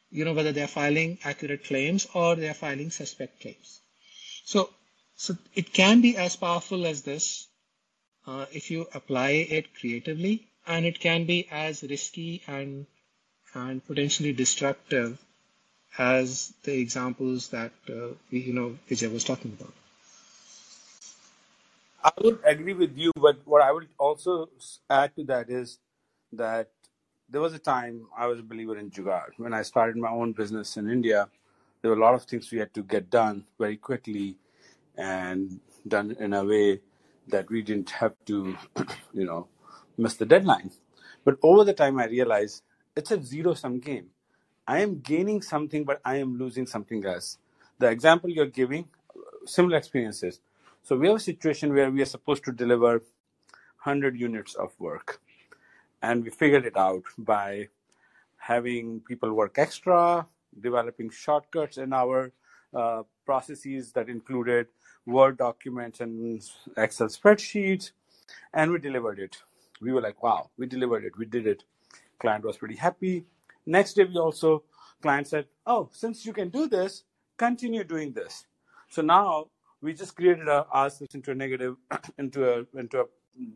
you 0.10 0.24
know 0.26 0.34
whether 0.34 0.52
they're 0.52 0.68
filing 0.68 1.18
accurate 1.24 1.66
claims 1.66 2.08
or 2.14 2.36
they're 2.36 2.54
filing 2.54 2.92
suspect 2.92 3.42
claims. 3.42 3.82
So, 4.46 4.70
so 5.16 5.38
it 5.56 5.74
can 5.74 6.02
be 6.02 6.16
as 6.16 6.36
powerful 6.36 6.86
as 6.86 7.02
this 7.02 7.48
uh, 8.28 8.46
if 8.52 8.70
you 8.70 8.88
apply 8.94 9.32
it 9.32 9.74
creatively, 9.80 10.48
and 10.68 10.86
it 10.86 11.00
can 11.00 11.26
be 11.26 11.48
as 11.50 11.82
risky 11.84 12.44
and 12.48 12.86
and 13.54 13.86
potentially 13.86 14.34
destructive 14.34 15.18
as 15.98 16.54
the 16.64 16.78
examples 16.78 17.50
that 17.50 17.72
uh, 17.90 18.10
we, 18.32 18.40
you 18.40 18.54
know 18.54 18.78
Vijay 18.90 19.12
was 19.12 19.24
talking 19.24 19.58
about. 19.60 19.74
I 22.04 22.12
would 22.22 22.40
agree 22.46 22.74
with 22.74 22.98
you, 22.98 23.12
but 23.16 23.38
what 23.46 23.62
I 23.62 23.72
would 23.72 23.88
also 23.98 24.50
add 24.90 25.16
to 25.16 25.24
that 25.26 25.50
is 25.50 25.80
that 26.34 26.70
there 27.30 27.42
was 27.42 27.54
a 27.54 27.60
time 27.60 28.08
I 28.18 28.28
was 28.28 28.40
a 28.40 28.44
believer 28.44 28.78
in 28.78 28.92
Jugaad. 28.92 29.32
When 29.38 29.54
I 29.54 29.62
started 29.64 29.98
my 29.98 30.10
own 30.10 30.34
business 30.34 30.78
in 30.78 30.90
India, 30.90 31.28
there 31.82 31.92
were 31.92 31.98
a 31.98 32.00
lot 32.00 32.14
of 32.14 32.24
things 32.24 32.52
we 32.52 32.60
had 32.60 32.74
to 32.76 32.84
get 32.84 33.10
done 33.10 33.46
very 33.60 33.78
quickly 33.78 34.38
and 34.98 35.60
done 35.88 36.16
in 36.20 36.34
a 36.34 36.44
way 36.44 36.82
that 37.30 37.50
we 37.50 37.62
didn't 37.62 37.92
have 37.92 38.14
to, 38.28 38.58
you 39.14 39.26
know, 39.26 39.48
miss 39.98 40.16
the 40.16 40.26
deadline. 40.26 40.72
But 41.26 41.38
over 41.44 41.64
the 41.64 41.74
time, 41.74 42.00
I 42.00 42.08
realized 42.08 42.64
it's 42.96 43.12
a 43.12 43.24
zero 43.24 43.54
sum 43.54 43.80
game. 43.80 44.08
I 44.68 44.80
am 44.80 45.00
gaining 45.00 45.42
something, 45.42 45.86
but 45.86 46.02
I 46.06 46.18
am 46.18 46.38
losing 46.38 46.68
something 46.68 47.06
else. 47.06 47.38
The 47.80 47.90
example 47.90 48.30
you're 48.30 48.48
giving, 48.48 48.88
similar 49.46 49.78
experiences. 49.78 50.42
So 50.84 50.98
we 50.98 51.08
have 51.08 51.18
a 51.18 51.20
situation 51.20 51.74
where 51.74 51.92
we 51.92 52.02
are 52.02 52.06
supposed 52.06 52.44
to 52.46 52.52
deliver 52.52 53.04
100 53.84 54.20
units 54.20 54.56
of 54.56 54.72
work. 54.80 55.22
And 56.02 56.24
we 56.24 56.30
figured 56.30 56.66
it 56.66 56.78
out 56.78 57.04
by 57.18 57.70
having 58.38 59.02
people 59.02 59.34
work 59.34 59.58
extra, 59.58 60.28
developing 60.60 61.10
shortcuts 61.10 61.78
in 61.78 61.94
our 61.94 62.32
uh, 62.74 63.04
processes 63.26 63.92
that 63.94 64.10
included 64.10 64.68
Word 65.06 65.38
documents 65.38 66.02
and 66.02 66.42
Excel 66.76 67.08
spreadsheets. 67.08 67.92
And 68.54 68.72
we 68.72 68.80
delivered 68.80 69.20
it. 69.20 69.38
We 69.82 69.94
were 69.94 70.02
like, 70.02 70.22
wow, 70.22 70.50
we 70.58 70.66
delivered 70.68 71.06
it. 71.06 71.18
We 71.18 71.26
did 71.26 71.48
it. 71.48 71.64
Client 72.20 72.44
was 72.44 72.58
pretty 72.58 72.76
happy. 72.76 73.26
Next 73.66 73.94
day, 73.94 74.04
we 74.06 74.18
also, 74.18 74.64
client 75.02 75.28
said, 75.28 75.46
oh, 75.66 75.90
since 75.92 76.26
you 76.26 76.34
can 76.34 76.50
do 76.50 76.68
this, 76.68 77.04
continue 77.38 77.84
doing 77.84 78.12
this. 78.14 78.46
So 78.90 79.02
now 79.02 79.48
we 79.82 79.94
just 79.94 80.16
created 80.16 80.48
ourselves 80.48 81.14
into 81.14 81.32
a 81.32 81.36
negative, 81.36 81.76
into 82.18 82.50
a 82.52 82.66
into 82.78 83.02
a 83.02 83.06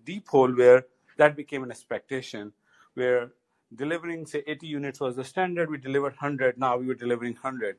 deep 0.05 0.27
hole 0.27 0.51
where 0.51 0.85
that 1.17 1.35
became 1.35 1.63
an 1.63 1.71
expectation, 1.71 2.51
where 2.93 3.31
delivering 3.75 4.25
say 4.25 4.43
80 4.45 4.67
units 4.67 4.99
was 4.99 5.15
the 5.15 5.23
standard. 5.23 5.69
We 5.69 5.77
delivered 5.77 6.13
100. 6.13 6.57
Now 6.57 6.77
we 6.77 6.85
were 6.87 6.95
delivering 6.95 7.33
100, 7.33 7.77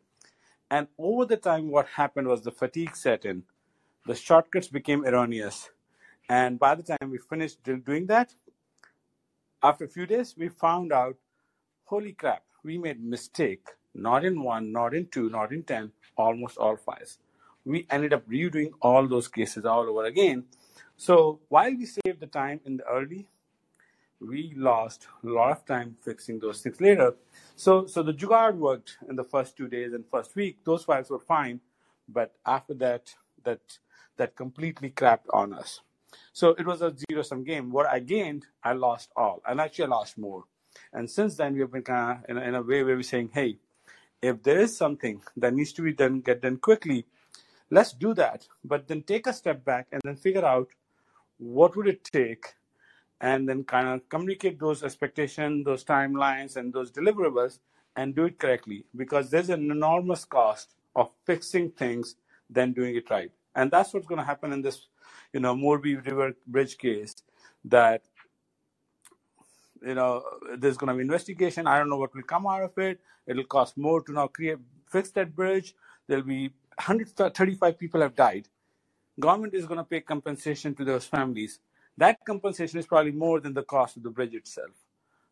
and 0.71 0.89
over 0.99 1.25
the 1.27 1.37
time, 1.37 1.71
what 1.71 1.87
happened 1.87 2.29
was 2.29 2.43
the 2.43 2.51
fatigue 2.51 2.97
set 2.97 3.25
in. 3.25 3.45
The 4.07 4.15
shortcuts 4.15 4.69
became 4.69 5.05
erroneous, 5.05 5.71
and 6.29 6.59
by 6.59 6.75
the 6.75 6.83
time 6.83 7.11
we 7.11 7.19
finished 7.19 7.63
doing 7.63 8.07
that, 8.07 8.35
after 9.63 9.85
a 9.85 9.89
few 9.89 10.07
days, 10.07 10.35
we 10.37 10.49
found 10.49 10.93
out, 10.93 11.17
holy 11.85 12.13
crap, 12.13 12.43
we 12.65 12.79
made 12.79 13.03
mistake. 13.03 13.67
Not 13.95 14.25
in 14.25 14.43
one, 14.43 14.73
not 14.73 14.95
in 14.95 15.07
two, 15.07 15.29
not 15.29 15.53
in 15.53 15.63
ten, 15.63 15.93
almost 16.17 16.57
all 16.57 16.77
files 16.77 17.19
we 17.65 17.87
ended 17.91 18.13
up 18.13 18.29
redoing 18.29 18.71
all 18.81 19.07
those 19.07 19.29
cases 19.29 19.65
all 19.65 19.89
over 19.89 20.05
again. 20.05 20.45
So 20.97 21.41
while 21.49 21.71
we 21.71 21.87
saved 21.87 22.21
the 22.21 22.27
time 22.27 22.61
in 22.65 22.79
the 22.79 22.85
early, 22.85 23.29
we 24.29 24.55
lost 24.57 25.07
a 25.25 25.29
lot 25.29 25.53
of 25.53 25.65
time 25.67 25.97
fixing 26.01 26.39
those 26.39 26.63
things 26.63 26.81
later. 26.81 27.15
So 27.57 27.87
so 27.87 28.03
the 28.03 28.13
Jugaad 28.13 28.57
worked 28.57 28.99
in 29.09 29.17
the 29.17 29.25
first 29.25 29.57
two 29.57 29.69
days 29.69 29.93
and 29.93 30.05
first 30.11 30.35
week. 30.37 30.59
Those 30.65 30.85
files 30.85 31.11
were 31.11 31.19
fine, 31.19 31.61
but 32.09 32.35
after 32.47 32.75
that, 32.75 33.15
that 33.45 33.61
that 34.17 34.37
completely 34.37 34.91
crapped 34.91 35.29
on 35.33 35.53
us. 35.53 35.81
So 36.33 36.51
it 36.51 36.67
was 36.67 36.83
a 36.83 36.95
zero 36.95 37.23
sum 37.23 37.45
game. 37.45 37.73
What 37.73 37.87
I 37.87 37.99
gained, 37.99 38.47
I 38.63 38.75
lost 38.75 39.11
all, 39.17 39.43
and 39.47 39.61
actually 39.61 39.87
I 39.87 39.89
lost 39.89 40.19
more. 40.19 40.45
And 40.93 41.11
since 41.11 41.37
then, 41.37 41.55
we 41.55 41.61
have 41.61 41.73
been 41.73 41.83
kind 41.83 42.19
of 42.19 42.31
in 42.31 42.39
a, 42.39 42.41
in 42.49 42.55
a 42.55 42.63
way 42.63 42.83
where 42.83 42.97
we're 42.97 43.03
saying, 43.03 43.31
hey, 43.35 43.59
if 44.23 44.43
there 44.43 44.59
is 44.59 44.77
something 44.77 45.23
that 45.37 45.53
needs 45.53 45.73
to 45.75 45.83
be 45.83 45.93
done, 45.93 46.21
get 46.21 46.41
done 46.43 46.57
quickly, 46.57 47.07
let's 47.73 47.93
do 47.95 48.13
that 48.13 48.47
but 48.63 48.87
then 48.87 49.03
take 49.03 49.27
a 49.27 49.33
step 49.33 49.65
back 49.65 49.87
and 49.91 50.01
then 50.05 50.15
figure 50.15 50.45
out 50.45 50.69
what 51.39 51.75
would 51.75 51.89
it 51.89 52.05
take 52.05 52.55
and 53.23 53.49
then 53.49 53.65
kind 53.65 53.89
of 53.89 54.09
communicate 54.11 54.61
those 54.61 54.85
expectations 54.85 55.67
those 55.67 55.85
timelines 55.85 56.57
and 56.57 56.75
those 56.75 56.93
deliverables 56.93 57.61
and 57.97 58.17
do 58.17 58.27
it 58.27 58.39
correctly 58.39 58.87
because 58.97 59.31
there's 59.31 59.51
an 59.51 59.71
enormous 59.73 60.27
cost 60.27 60.77
of 60.97 61.11
fixing 61.27 61.71
things 61.73 62.17
than 62.51 62.73
doing 62.75 62.97
it 62.97 63.11
right 63.11 63.33
and 63.57 63.73
that's 63.73 63.95
what's 63.95 64.09
going 64.09 64.21
to 64.21 64.27
happen 64.27 64.53
in 64.53 64.63
this 64.63 64.89
you 65.35 65.41
know 65.41 65.55
morbi 65.57 65.97
river 66.07 66.35
bridge 66.49 66.79
case 66.79 67.17
that 67.65 68.03
you 69.87 69.95
know 69.95 70.23
there's 70.59 70.79
going 70.79 70.89
to 70.89 70.95
be 70.97 71.03
investigation 71.03 71.67
i 71.69 71.79
don't 71.79 71.91
know 71.91 71.99
what 71.99 72.15
will 72.15 72.23
come 72.35 72.47
out 72.49 72.63
of 72.63 72.79
it 72.79 73.01
it'll 73.27 73.45
cost 73.45 73.79
more 73.79 74.03
to 74.03 74.13
now 74.13 74.29
create 74.29 74.59
fix 74.91 75.11
that 75.13 75.35
bridge 75.37 75.75
there'll 76.09 76.25
be 76.25 76.51
135 76.79 77.79
people 77.79 78.01
have 78.03 78.17
died. 78.17 78.49
Government 79.21 79.55
is 79.55 79.67
going 79.67 79.79
to 79.79 79.85
pay 79.85 80.01
compensation 80.01 80.75
to 80.77 80.85
those 80.85 81.07
families. 81.07 81.61
That 81.99 82.19
compensation 82.27 82.79
is 82.79 82.87
probably 82.87 83.13
more 83.13 83.41
than 83.41 83.55
the 83.55 83.63
cost 83.63 83.97
of 83.97 84.03
the 84.03 84.11
bridge 84.11 84.35
itself, 84.35 84.73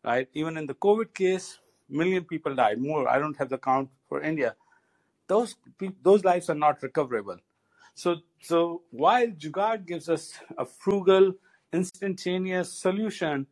right? 0.03 0.27
Even 0.33 0.57
in 0.57 0.67
the 0.67 0.75
COVID 0.75 1.13
case, 1.13 1.59
million 1.89 2.23
people 2.25 2.55
died. 2.55 2.79
More, 2.79 3.07
I 3.09 3.19
don't 3.19 3.37
have 3.37 3.49
the 3.49 3.57
count 3.57 3.89
for 4.09 4.21
India. 4.21 4.55
Those 5.27 5.55
those 6.03 6.23
lives 6.25 6.49
are 6.49 6.55
not 6.55 6.83
recoverable. 6.83 7.37
So, 7.95 8.17
so 8.41 8.83
while 8.91 9.27
Jugaad 9.27 9.85
gives 9.87 10.09
us 10.09 10.33
a 10.57 10.65
frugal, 10.65 11.33
instantaneous 11.73 12.73
solution, 12.73 13.47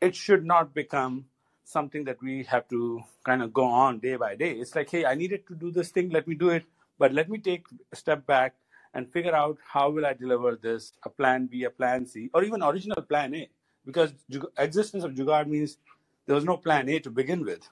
it 0.00 0.14
should 0.16 0.44
not 0.44 0.74
become 0.74 1.26
something 1.64 2.04
that 2.04 2.22
we 2.22 2.44
have 2.44 2.68
to 2.68 3.02
kind 3.24 3.42
of 3.42 3.52
go 3.52 3.64
on 3.64 4.00
day 4.00 4.16
by 4.16 4.36
day. 4.36 4.52
It's 4.52 4.74
like, 4.74 4.90
hey, 4.90 5.06
I 5.06 5.14
needed 5.14 5.46
to 5.48 5.54
do 5.54 5.70
this 5.70 5.90
thing, 5.90 6.10
let 6.10 6.28
me 6.28 6.34
do 6.34 6.50
it, 6.50 6.64
but 6.98 7.12
let 7.12 7.30
me 7.30 7.38
take 7.38 7.66
a 7.92 7.96
step 7.96 8.26
back 8.26 8.54
and 8.94 9.10
figure 9.12 9.34
out 9.34 9.58
how 9.66 9.90
will 9.90 10.06
I 10.06 10.14
deliver 10.14 10.56
this, 10.56 10.92
a 11.04 11.10
plan 11.10 11.46
B, 11.46 11.64
a 11.64 11.70
plan 11.70 12.06
C, 12.06 12.30
or 12.32 12.44
even 12.44 12.62
original 12.62 13.02
plan 13.02 13.34
A, 13.34 13.48
because 13.84 14.12
existence 14.58 15.04
of 15.04 15.12
Jugaad 15.12 15.48
means 15.48 15.78
there 16.26 16.34
was 16.34 16.44
no 16.44 16.56
plan 16.56 16.88
A 16.88 16.98
to 17.00 17.10
begin 17.10 17.44
with. 17.44 17.68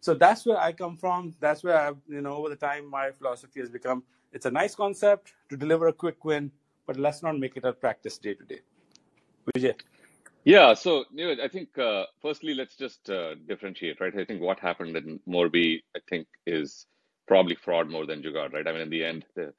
So 0.00 0.14
that's 0.14 0.46
where 0.46 0.58
I 0.58 0.72
come 0.72 0.96
from. 0.96 1.34
That's 1.40 1.64
where 1.64 1.76
I've, 1.76 1.96
you 2.08 2.20
know, 2.20 2.34
over 2.34 2.48
the 2.48 2.56
time, 2.56 2.88
my 2.88 3.10
philosophy 3.10 3.60
has 3.60 3.68
become 3.68 4.04
it's 4.32 4.46
a 4.46 4.50
nice 4.50 4.74
concept 4.74 5.32
to 5.48 5.56
deliver 5.56 5.88
a 5.88 5.92
quick 5.92 6.24
win, 6.24 6.50
but 6.86 6.96
let's 6.96 7.22
not 7.22 7.38
make 7.38 7.56
it 7.56 7.64
a 7.64 7.72
practice 7.72 8.18
day 8.18 8.34
to 8.34 8.44
day. 8.44 8.60
Vijay. 9.54 9.74
Yeah, 10.44 10.74
so 10.74 11.04
know, 11.12 11.34
I 11.42 11.48
think 11.48 11.76
uh, 11.76 12.04
firstly, 12.22 12.54
let's 12.54 12.76
just 12.76 13.10
uh, 13.10 13.34
differentiate, 13.48 14.00
right? 14.00 14.16
I 14.16 14.24
think 14.24 14.40
what 14.40 14.60
happened 14.60 14.96
in 14.96 15.18
Morbi, 15.26 15.82
I 15.96 16.00
think, 16.08 16.28
is 16.46 16.86
probably 17.26 17.56
fraud 17.56 17.90
more 17.90 18.06
than 18.06 18.22
Jugaad, 18.22 18.52
right? 18.52 18.66
I 18.68 18.72
mean, 18.72 18.82
in 18.82 18.90
the 18.90 19.04
end, 19.04 19.24
the, 19.34 19.52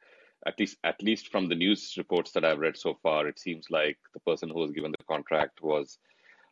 at 0.45 0.59
least 0.59 0.77
at 0.83 1.01
least 1.01 1.31
from 1.31 1.49
the 1.49 1.55
news 1.55 1.95
reports 1.97 2.31
that 2.31 2.45
I've 2.45 2.59
read 2.59 2.77
so 2.77 2.97
far, 3.01 3.27
it 3.27 3.39
seems 3.39 3.67
like 3.69 3.97
the 4.13 4.19
person 4.21 4.49
who 4.49 4.59
was 4.59 4.71
given 4.71 4.91
the 4.91 5.03
contract 5.05 5.61
was 5.61 5.97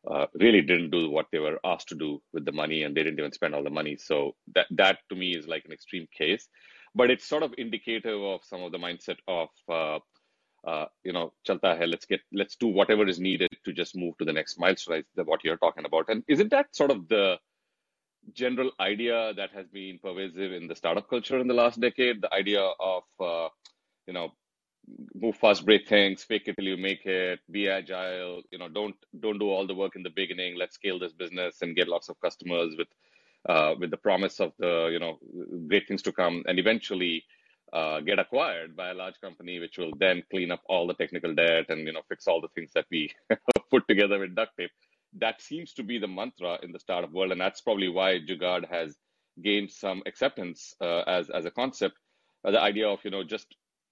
uh, 0.10 0.28
really 0.36 0.62
didn't 0.62 0.92
do 0.92 1.10
what 1.10 1.28
they 1.32 1.40
were 1.40 1.60
asked 1.64 1.90
to 1.90 1.96
do 1.96 2.22
with 2.34 2.46
the 2.46 2.52
money, 2.52 2.84
and 2.84 2.96
they 2.96 3.04
didn't 3.04 3.20
even 3.20 3.32
spend 3.32 3.56
all 3.56 3.64
the 3.64 3.70
money. 3.70 3.98
So 3.98 4.36
that 4.56 4.68
that 4.72 5.00
to 5.10 5.16
me 5.16 5.36
is 5.36 5.48
like 5.48 5.66
an 5.66 5.72
extreme 5.72 6.08
case, 6.18 6.48
but 6.94 7.10
it's 7.10 7.28
sort 7.28 7.44
of 7.44 7.54
indicative 7.58 8.22
of 8.22 8.42
some 8.44 8.64
of 8.64 8.72
the 8.72 8.78
mindset 8.78 9.18
of 9.28 9.50
uh, 9.70 10.00
uh, 10.66 10.86
you 11.04 11.14
know, 11.14 11.32
chalta 11.48 11.78
hai, 11.78 11.86
let's 11.86 12.06
get 12.06 12.22
let's 12.34 12.56
do 12.56 12.68
whatever 12.68 13.08
is 13.08 13.20
needed 13.20 13.50
to 13.64 13.72
just 13.72 13.96
move 13.96 14.18
to 14.18 14.26
the 14.26 14.34
next 14.34 14.60
milestone. 14.60 15.04
What 15.16 15.44
you're 15.44 15.58
talking 15.58 15.86
about, 15.86 16.10
and 16.10 16.24
isn't 16.28 16.50
that 16.52 16.76
sort 16.76 16.92
of 16.92 17.08
the 17.08 17.38
general 18.34 18.72
idea 18.80 19.34
that 19.36 19.52
has 19.52 19.68
been 19.68 20.00
pervasive 20.00 20.52
in 20.52 20.68
the 20.68 20.76
startup 20.76 21.08
culture 21.08 21.38
in 21.38 21.48
the 21.48 21.54
last 21.54 21.80
decade? 21.80 22.22
The 22.22 22.34
idea 22.34 22.62
of 22.80 23.04
uh, 23.20 23.50
you 24.08 24.14
know 24.14 24.32
move 25.14 25.36
fast, 25.38 25.66
break 25.66 25.88
things, 25.88 26.24
fake 26.24 26.44
it 26.48 26.56
till 26.56 26.66
you 26.68 26.78
make 26.78 27.06
it, 27.06 27.40
be 27.52 27.70
agile. 27.70 28.42
You 28.52 28.60
know, 28.60 28.70
don't 28.70 28.96
don't 29.20 29.40
do 29.40 29.50
all 29.50 29.68
the 29.68 29.76
work 29.76 29.96
in 29.96 30.04
the 30.04 30.10
beginning. 30.10 30.58
Let's 30.58 30.76
scale 30.76 31.00
this 31.00 31.14
business 31.14 31.62
and 31.62 31.76
get 31.76 31.88
lots 31.88 32.10
of 32.10 32.20
customers 32.22 32.76
with 32.78 32.88
uh, 33.48 33.76
with 33.80 33.92
the 33.92 33.98
promise 33.98 34.40
of 34.40 34.54
the 34.60 34.90
you 34.92 35.00
know 35.00 35.18
great 35.68 35.88
things 35.88 36.02
to 36.04 36.12
come, 36.12 36.44
and 36.48 36.60
eventually 36.60 37.24
uh, 37.74 38.00
get 38.02 38.20
acquired 38.20 38.76
by 38.76 38.90
a 38.90 38.94
large 38.94 39.20
company, 39.22 39.60
which 39.60 39.78
will 39.78 39.94
then 40.00 40.24
clean 40.32 40.52
up 40.52 40.62
all 40.70 40.88
the 40.88 40.94
technical 40.94 41.34
debt 41.34 41.66
and 41.70 41.86
you 41.88 41.94
know 41.94 42.02
fix 42.08 42.28
all 42.28 42.42
the 42.42 42.50
things 42.56 42.72
that 42.74 42.86
we 42.92 43.12
put 43.72 43.88
together 43.88 44.20
with 44.20 44.36
duct 44.36 44.56
tape. 44.58 44.72
That 45.18 45.42
seems 45.42 45.74
to 45.74 45.84
be 45.84 45.98
the 45.98 46.08
mantra 46.08 46.60
in 46.62 46.72
the 46.72 46.80
startup 46.80 47.12
world, 47.12 47.32
and 47.32 47.42
that's 47.42 47.62
probably 47.62 47.90
why 47.90 48.20
Jugaad 48.20 48.70
has 48.70 48.96
gained 49.42 49.72
some 49.72 50.02
acceptance 50.06 50.76
uh, 50.82 51.02
as 51.08 51.30
as 51.30 51.46
a 51.46 51.52
concept. 51.52 51.96
Uh, 52.44 52.52
the 52.52 52.62
idea 52.62 52.88
of 52.88 53.00
you 53.04 53.12
know 53.12 53.24
just 53.24 53.48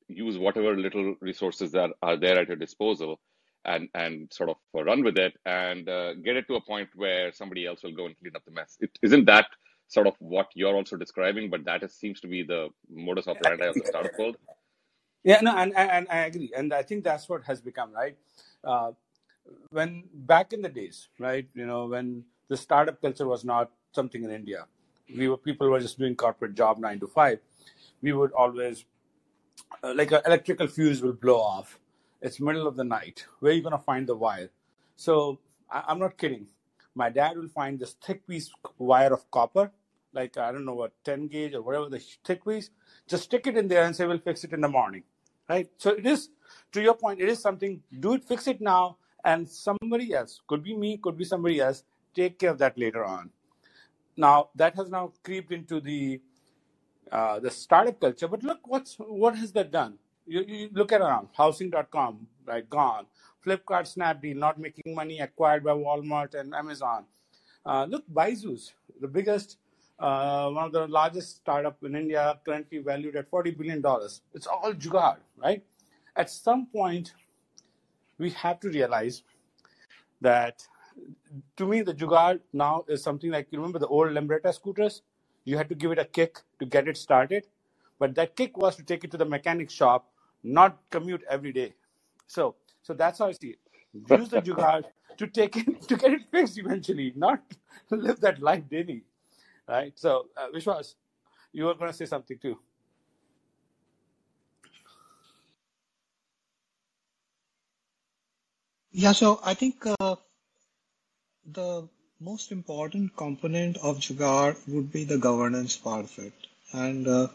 use 0.07 0.37
whatever 0.37 0.75
little 0.75 1.15
resources 1.19 1.71
that 1.71 1.91
are 2.01 2.17
there 2.17 2.39
at 2.39 2.47
your 2.47 2.57
disposal 2.57 3.19
and 3.65 3.87
and 3.93 4.31
sort 4.31 4.49
of 4.49 4.57
run 4.73 5.03
with 5.03 5.17
it 5.17 5.33
and 5.45 5.87
uh, 5.87 6.13
get 6.15 6.35
it 6.35 6.47
to 6.47 6.55
a 6.55 6.61
point 6.61 6.89
where 6.95 7.31
somebody 7.31 7.65
else 7.65 7.83
will 7.83 7.93
go 7.93 8.05
and 8.05 8.17
clean 8.19 8.35
up 8.35 8.43
the 8.45 8.51
mess. 8.51 8.77
It, 8.81 8.91
isn't 9.01 9.25
that 9.25 9.47
sort 9.87 10.07
of 10.07 10.15
what 10.19 10.47
you're 10.55 10.75
also 10.75 10.97
describing? 10.97 11.49
But 11.49 11.65
that 11.65 11.83
is, 11.83 11.93
seems 11.93 12.19
to 12.21 12.27
be 12.27 12.43
the 12.43 12.69
modus 12.89 13.27
operandi 13.27 13.67
of 13.67 13.75
the 13.75 13.85
startup 13.85 14.17
world. 14.17 14.37
Yeah, 15.23 15.39
no, 15.41 15.55
and, 15.55 15.73
and 15.77 16.05
I 16.09 16.17
agree, 16.25 16.51
and 16.55 16.73
I 16.73 16.83
think 16.83 17.05
that's 17.05 17.29
what 17.29 17.43
has 17.45 17.61
become 17.61 17.93
right. 17.93 18.17
Uh, 18.63 18.91
when 19.69 20.03
back 20.13 20.51
in 20.51 20.61
the 20.61 20.69
days, 20.69 21.07
right, 21.19 21.47
you 21.53 21.65
know, 21.65 21.85
when 21.85 22.23
the 22.49 22.57
startup 22.57 23.01
culture 23.01 23.27
was 23.27 23.45
not 23.45 23.71
something 23.93 24.23
in 24.23 24.31
India, 24.31 24.65
we 25.15 25.29
were 25.29 25.37
people 25.37 25.69
were 25.69 25.79
just 25.79 25.97
doing 25.97 26.15
corporate 26.15 26.55
job 26.55 26.77
nine 26.77 26.99
to 26.99 27.07
five. 27.07 27.39
We 28.01 28.11
would 28.11 28.33
always 28.33 28.83
Uh, 29.81 29.93
like 29.95 30.11
an 30.11 30.21
electrical 30.25 30.67
fuse 30.67 31.01
will 31.01 31.13
blow 31.13 31.39
off. 31.39 31.79
It's 32.21 32.39
middle 32.39 32.67
of 32.67 32.75
the 32.75 32.83
night. 32.83 33.25
Where 33.39 33.51
are 33.51 33.55
you 33.55 33.61
gonna 33.61 33.77
find 33.77 34.07
the 34.07 34.15
wire? 34.15 34.49
So 34.95 35.39
I, 35.69 35.83
I'm 35.87 35.99
not 35.99 36.17
kidding. 36.17 36.47
My 36.95 37.09
dad 37.09 37.37
will 37.37 37.47
find 37.47 37.79
this 37.79 37.95
thick 38.05 38.25
piece 38.27 38.51
wire 38.77 39.13
of 39.13 39.29
copper, 39.31 39.71
like 40.13 40.37
I 40.37 40.51
don't 40.51 40.65
know 40.65 40.75
what 40.75 40.91
10 41.03 41.27
gauge 41.27 41.53
or 41.53 41.61
whatever 41.61 41.89
the 41.89 42.01
thick 42.23 42.45
piece. 42.45 42.69
Just 43.07 43.23
stick 43.23 43.47
it 43.47 43.57
in 43.57 43.67
there 43.67 43.83
and 43.83 43.95
say 43.95 44.05
we'll 44.05 44.19
fix 44.19 44.43
it 44.43 44.53
in 44.53 44.61
the 44.61 44.67
morning, 44.67 45.03
right? 45.49 45.69
So 45.77 45.91
it 45.91 46.05
is 46.05 46.29
to 46.71 46.81
your 46.81 46.93
point. 46.93 47.19
It 47.19 47.29
is 47.29 47.39
something. 47.39 47.81
Do 47.99 48.13
it, 48.13 48.23
fix 48.23 48.47
it 48.47 48.61
now, 48.61 48.97
and 49.25 49.49
somebody 49.49 50.13
else 50.13 50.41
could 50.47 50.63
be 50.63 50.75
me, 50.75 50.97
could 50.97 51.17
be 51.17 51.25
somebody 51.25 51.59
else. 51.59 51.83
Take 52.13 52.37
care 52.37 52.51
of 52.51 52.59
that 52.59 52.77
later 52.77 53.03
on. 53.03 53.31
Now 54.15 54.49
that 54.55 54.75
has 54.75 54.89
now 54.89 55.13
creeped 55.23 55.51
into 55.51 55.81
the 55.81 56.21
uh, 57.13 57.39
the 57.39 57.51
startup 57.51 57.99
culture. 57.99 58.27
But 58.27 58.43
look, 58.43 58.67
what's 58.67 58.95
what 58.95 59.35
has 59.37 59.51
that 59.53 59.71
done? 59.71 59.99
You, 60.25 60.43
you 60.47 60.69
look 60.73 60.91
at 60.91 61.01
around 61.01 61.27
housing.com, 61.37 62.27
right? 62.45 62.67
Gone. 62.69 63.05
Flipkart, 63.45 63.85
Snapdeal, 63.93 64.35
not 64.37 64.59
making 64.59 64.95
money, 64.95 65.19
acquired 65.19 65.63
by 65.63 65.71
Walmart 65.71 66.33
and 66.33 66.55
Amazon. 66.55 67.05
Uh, 67.65 67.85
look, 67.89 68.03
Byju's, 68.09 68.73
the 69.01 69.07
biggest, 69.07 69.57
uh, 69.99 70.49
one 70.49 70.65
of 70.65 70.71
the 70.71 70.87
largest 70.87 71.35
startup 71.35 71.77
in 71.83 71.95
India, 71.95 72.39
currently 72.45 72.79
valued 72.79 73.15
at 73.15 73.29
forty 73.29 73.51
billion 73.51 73.79
dollars. 73.81 74.21
It's 74.33 74.47
all 74.47 74.73
jugaad, 74.73 75.17
right? 75.37 75.63
At 76.15 76.29
some 76.31 76.65
point, 76.65 77.13
we 78.17 78.31
have 78.31 78.59
to 78.61 78.69
realize 78.69 79.23
that. 80.21 80.67
To 81.57 81.65
me, 81.65 81.81
the 81.81 81.93
jugaad 81.93 82.39
now 82.53 82.85
is 82.87 83.01
something 83.01 83.31
like 83.31 83.47
you 83.49 83.57
remember 83.57 83.79
the 83.79 83.87
old 83.87 84.09
Lambretta 84.09 84.53
scooters 84.53 85.01
you 85.45 85.57
had 85.57 85.69
to 85.69 85.75
give 85.75 85.91
it 85.91 85.99
a 85.99 86.05
kick 86.05 86.39
to 86.59 86.65
get 86.65 86.87
it 86.87 86.97
started. 86.97 87.45
But 87.99 88.15
that 88.15 88.35
kick 88.35 88.57
was 88.57 88.75
to 88.77 88.83
take 88.83 89.03
it 89.03 89.11
to 89.11 89.17
the 89.17 89.25
mechanic 89.25 89.69
shop, 89.69 90.11
not 90.43 90.79
commute 90.91 91.23
every 91.29 91.53
day. 91.53 91.73
So, 92.27 92.55
so 92.83 92.93
that's 92.93 93.19
how 93.19 93.27
I 93.27 93.31
see 93.33 93.49
it. 93.55 93.59
Use 94.07 94.29
the 94.29 94.39
jugaad 94.41 94.85
to 95.17 95.27
take 95.27 95.57
it 95.57 95.81
to 95.87 95.97
get 95.97 96.13
it 96.13 96.21
fixed 96.31 96.57
eventually, 96.57 97.13
not 97.15 97.41
live 97.91 98.19
that 98.21 98.41
life 98.41 98.63
daily, 98.69 99.03
right? 99.67 99.93
So, 99.97 100.27
uh, 100.37 100.47
Vishwas, 100.55 100.95
you 101.53 101.65
were 101.65 101.75
going 101.75 101.91
to 101.91 101.97
say 101.97 102.05
something 102.05 102.37
too. 102.39 102.59
Yeah, 108.91 109.13
so 109.13 109.39
I 109.43 109.53
think 109.53 109.85
uh, 109.99 110.15
the 111.45 111.87
most 112.23 112.53
important 112.53 113.15
component 113.17 113.75
of 113.77 113.99
Jugaad 113.99 114.55
would 114.69 114.91
be 114.93 115.03
the 115.03 115.17
governance 115.17 115.75
part 115.75 116.05
of 116.05 116.19
it. 116.19 116.33
And 116.71 117.05
uh, 117.05 117.27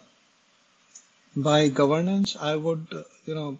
by 1.36 1.68
governance, 1.68 2.36
I 2.36 2.56
would, 2.56 2.86
you 3.26 3.34
know, 3.34 3.58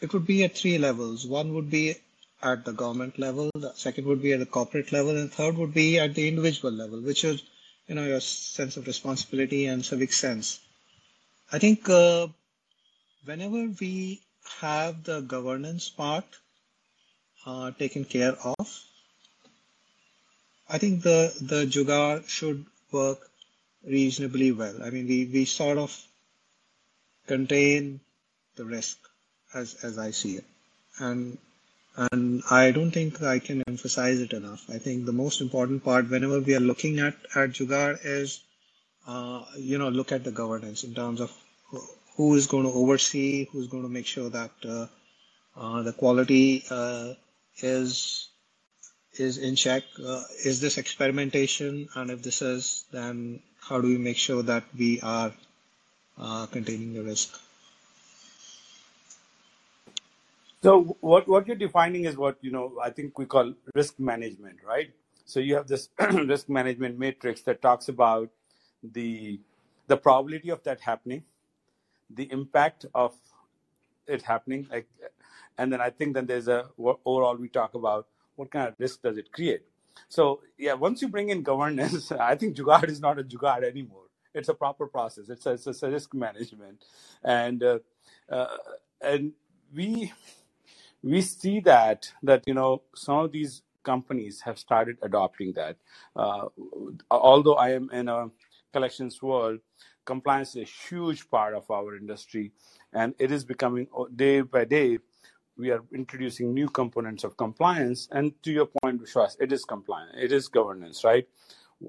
it 0.00 0.12
would 0.12 0.26
be 0.26 0.42
at 0.42 0.56
three 0.56 0.78
levels. 0.78 1.26
One 1.26 1.54
would 1.54 1.70
be 1.70 1.94
at 2.42 2.64
the 2.64 2.72
government 2.72 3.18
level, 3.20 3.50
the 3.54 3.72
second 3.74 4.06
would 4.06 4.20
be 4.20 4.32
at 4.32 4.40
the 4.40 4.46
corporate 4.46 4.90
level, 4.90 5.16
and 5.16 5.32
third 5.32 5.56
would 5.56 5.72
be 5.72 5.98
at 5.98 6.14
the 6.14 6.26
individual 6.26 6.72
level, 6.72 7.00
which 7.00 7.22
is, 7.24 7.42
you 7.86 7.94
know, 7.94 8.04
your 8.04 8.20
sense 8.20 8.76
of 8.76 8.86
responsibility 8.86 9.66
and 9.66 9.84
civic 9.84 10.12
sense. 10.12 10.60
I 11.52 11.58
think 11.60 11.88
uh, 11.88 12.26
whenever 13.24 13.68
we 13.80 14.20
have 14.60 15.04
the 15.04 15.20
governance 15.20 15.88
part 15.88 16.24
uh, 17.46 17.70
taken 17.70 18.04
care 18.04 18.36
of, 18.58 18.84
I 20.68 20.78
think 20.78 21.02
the 21.02 21.32
the 21.40 21.64
Jugaad 21.66 22.28
should 22.28 22.64
work 22.92 23.30
reasonably 23.84 24.52
well. 24.52 24.82
I 24.82 24.90
mean, 24.90 25.06
we, 25.06 25.24
we 25.26 25.44
sort 25.44 25.78
of 25.78 25.90
contain 27.26 28.00
the 28.56 28.64
risk 28.64 28.98
as 29.54 29.74
as 29.82 29.98
I 29.98 30.10
see 30.10 30.36
it, 30.36 30.44
and 30.98 31.38
and 31.96 32.42
I 32.50 32.70
don't 32.72 32.90
think 32.90 33.22
I 33.22 33.38
can 33.38 33.62
emphasize 33.68 34.20
it 34.20 34.32
enough. 34.32 34.64
I 34.68 34.78
think 34.78 35.04
the 35.04 35.12
most 35.12 35.40
important 35.40 35.84
part 35.84 36.10
whenever 36.10 36.40
we 36.40 36.54
are 36.54 36.60
looking 36.60 36.98
at 36.98 37.14
at 37.34 37.50
Jugaad 37.52 38.00
is, 38.04 38.40
uh, 39.06 39.44
you 39.56 39.78
know, 39.78 39.88
look 39.90 40.12
at 40.12 40.24
the 40.24 40.32
governance 40.32 40.84
in 40.84 40.94
terms 40.94 41.20
of 41.20 41.32
who 42.16 42.34
is 42.34 42.46
going 42.46 42.64
to 42.64 42.72
oversee, 42.72 43.46
who's 43.50 43.68
going 43.68 43.82
to 43.82 43.88
make 43.88 44.06
sure 44.06 44.30
that 44.30 44.50
uh, 44.64 44.86
uh, 45.56 45.82
the 45.82 45.92
quality 45.92 46.64
uh, 46.70 47.14
is 47.58 48.28
is 49.16 49.38
in 49.38 49.56
check? 49.56 49.82
Uh, 50.04 50.22
is 50.44 50.60
this 50.60 50.78
experimentation? 50.78 51.88
And 51.94 52.10
if 52.10 52.22
this 52.22 52.42
is, 52.42 52.84
then 52.92 53.40
how 53.60 53.80
do 53.80 53.88
we 53.88 53.98
make 53.98 54.16
sure 54.16 54.42
that 54.42 54.64
we 54.76 55.00
are 55.00 55.32
uh, 56.18 56.46
containing 56.46 56.94
the 56.94 57.02
risk? 57.02 57.40
So 60.62 60.96
what, 61.00 61.28
what 61.28 61.46
you're 61.46 61.56
defining 61.56 62.04
is 62.04 62.16
what, 62.16 62.38
you 62.40 62.50
know, 62.50 62.78
I 62.82 62.90
think 62.90 63.18
we 63.18 63.26
call 63.26 63.52
risk 63.74 64.00
management, 64.00 64.56
right? 64.66 64.90
So 65.26 65.40
you 65.40 65.56
have 65.56 65.68
this 65.68 65.90
risk 66.12 66.48
management 66.48 66.98
matrix 66.98 67.42
that 67.42 67.60
talks 67.60 67.88
about 67.88 68.30
the, 68.82 69.38
the 69.88 69.96
probability 69.96 70.50
of 70.50 70.62
that 70.64 70.80
happening, 70.80 71.24
the 72.08 72.30
impact 72.32 72.86
of 72.94 73.14
it 74.06 74.22
happening. 74.22 74.66
Like, 74.70 74.86
and 75.58 75.72
then 75.72 75.80
I 75.80 75.90
think 75.90 76.14
then 76.14 76.26
there's 76.26 76.48
a 76.48 76.66
overall 76.78 77.36
we 77.36 77.48
talk 77.48 77.74
about 77.74 78.06
what 78.36 78.50
kind 78.50 78.68
of 78.68 78.74
risk 78.78 79.02
does 79.02 79.18
it 79.18 79.32
create. 79.32 79.62
So 80.08 80.40
yeah, 80.58 80.74
once 80.74 81.02
you 81.02 81.08
bring 81.08 81.30
in 81.30 81.42
governance, 81.42 82.12
I 82.12 82.36
think 82.36 82.56
Jugaad 82.56 82.88
is 82.90 83.00
not 83.00 83.18
a 83.18 83.24
Jugaad 83.24 83.64
anymore. 83.64 84.04
It's 84.34 84.48
a 84.48 84.54
proper 84.54 84.86
process. 84.86 85.28
It's 85.28 85.46
a, 85.46 85.52
it's 85.52 85.82
a 85.82 85.90
risk 85.90 86.14
management, 86.14 86.84
and 87.24 87.62
uh, 87.62 87.78
uh, 88.30 88.56
and 89.00 89.32
we 89.74 90.12
we 91.02 91.20
see 91.22 91.60
that 91.60 92.12
that 92.22 92.42
you 92.46 92.54
know 92.54 92.82
some 92.94 93.18
of 93.18 93.32
these 93.32 93.62
companies 93.84 94.42
have 94.42 94.58
started 94.58 94.98
adopting 95.02 95.52
that. 95.54 95.76
Uh, 96.16 96.46
although 97.10 97.54
I 97.56 97.70
am 97.72 97.90
in 97.92 98.08
a 98.08 98.28
collections 98.72 99.22
world, 99.22 99.60
compliance 100.04 100.50
is 100.56 100.62
a 100.62 100.64
huge 100.64 101.30
part 101.30 101.54
of 101.54 101.70
our 101.70 101.96
industry, 101.96 102.52
and 102.92 103.14
it 103.18 103.32
is 103.32 103.44
becoming 103.44 103.88
day 104.14 104.42
by 104.42 104.64
day. 104.64 104.98
We 105.56 105.70
are 105.70 105.82
introducing 105.94 106.52
new 106.52 106.68
components 106.68 107.22
of 107.22 107.36
compliance, 107.36 108.08
and 108.10 108.32
to 108.42 108.50
your 108.50 108.66
point, 108.66 109.00
Vishwas, 109.00 109.36
it 109.40 109.52
is 109.52 109.64
compliance, 109.64 110.12
it 110.18 110.32
is 110.32 110.48
governance, 110.48 111.04
right? 111.04 111.28